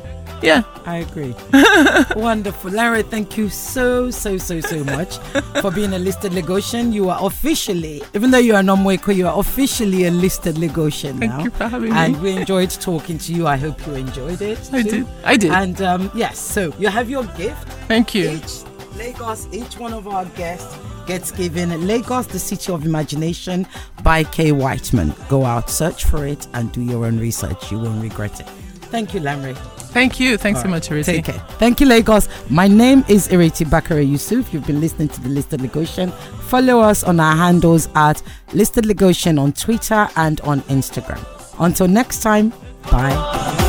Yeah. 0.43 0.63
I 0.85 0.97
agree. 0.97 1.33
Wonderful. 2.21 2.71
Lanre, 2.71 3.03
thank 3.09 3.37
you 3.37 3.49
so, 3.49 4.11
so, 4.11 4.37
so, 4.37 4.59
so 4.59 4.83
much 4.83 5.17
for 5.61 5.71
being 5.71 5.93
a 5.93 5.99
listed 5.99 6.33
Lagosian. 6.33 6.91
You 6.91 7.09
are 7.09 7.25
officially, 7.25 8.01
even 8.13 8.31
though 8.31 8.39
you 8.39 8.53
are 8.55 8.61
Nomweko, 8.61 9.15
you 9.15 9.27
are 9.27 9.39
officially 9.39 10.05
a 10.05 10.11
listed 10.11 10.55
Lagosian 10.55 11.19
Thank 11.19 11.31
now. 11.31 11.43
you 11.43 11.49
for 11.51 11.67
having 11.67 11.93
And 11.93 12.13
me. 12.15 12.19
we 12.19 12.31
enjoyed 12.37 12.69
talking 12.71 13.17
to 13.19 13.33
you. 13.33 13.47
I 13.47 13.55
hope 13.57 13.85
you 13.87 13.93
enjoyed 13.93 14.41
it. 14.41 14.59
I 14.73 14.83
too. 14.83 14.89
did. 14.89 15.07
I 15.23 15.37
did. 15.37 15.51
And 15.51 15.81
um, 15.81 16.11
yes, 16.13 16.37
so 16.39 16.73
you 16.77 16.89
have 16.89 17.09
your 17.09 17.23
gift. 17.37 17.67
Thank 17.87 18.13
you. 18.13 18.31
Each 18.31 18.63
Lagos, 18.97 19.47
each 19.51 19.77
one 19.79 19.93
of 19.93 20.07
our 20.07 20.25
guests 20.25 20.77
gets 21.07 21.31
given 21.31 21.87
Lagos, 21.87 22.27
the 22.27 22.39
City 22.39 22.71
of 22.71 22.85
Imagination 22.85 23.65
by 24.03 24.23
Kaye 24.23 24.51
Whiteman. 24.51 25.13
Go 25.29 25.45
out, 25.45 25.69
search 25.69 26.05
for 26.05 26.25
it, 26.27 26.47
and 26.53 26.71
do 26.71 26.81
your 26.81 27.05
own 27.05 27.17
research. 27.19 27.71
You 27.71 27.79
won't 27.79 28.01
regret 28.03 28.39
it. 28.39 28.47
Thank 28.91 29.13
you, 29.13 29.19
Lanre. 29.21 29.57
Thank 29.93 30.19
you. 30.19 30.37
Thanks 30.37 30.59
so 30.61 30.65
All 30.65 30.71
much, 30.71 30.89
right, 30.89 31.01
Arisi. 31.01 31.05
Take 31.05 31.25
care. 31.25 31.39
Thank 31.59 31.79
you, 31.79 31.85
Lagos. 31.85 32.27
My 32.49 32.67
name 32.67 33.05
is 33.07 33.27
Ireti 33.27 33.65
Bakare 33.65 34.07
Yusuf. 34.07 34.51
You've 34.51 34.65
been 34.65 34.81
listening 34.81 35.07
to 35.09 35.21
the 35.21 35.29
Listed 35.29 35.59
Lagosian. 35.59 36.11
Follow 36.49 36.79
us 36.79 37.03
on 37.03 37.19
our 37.19 37.35
handles 37.35 37.87
at 37.95 38.21
Listed 38.53 38.85
Lagosian 38.85 39.39
on 39.39 39.53
Twitter 39.53 40.07
and 40.15 40.41
on 40.41 40.61
Instagram. 40.61 41.23
Until 41.59 41.87
next 41.87 42.23
time, 42.23 42.51
bye. 42.91 43.62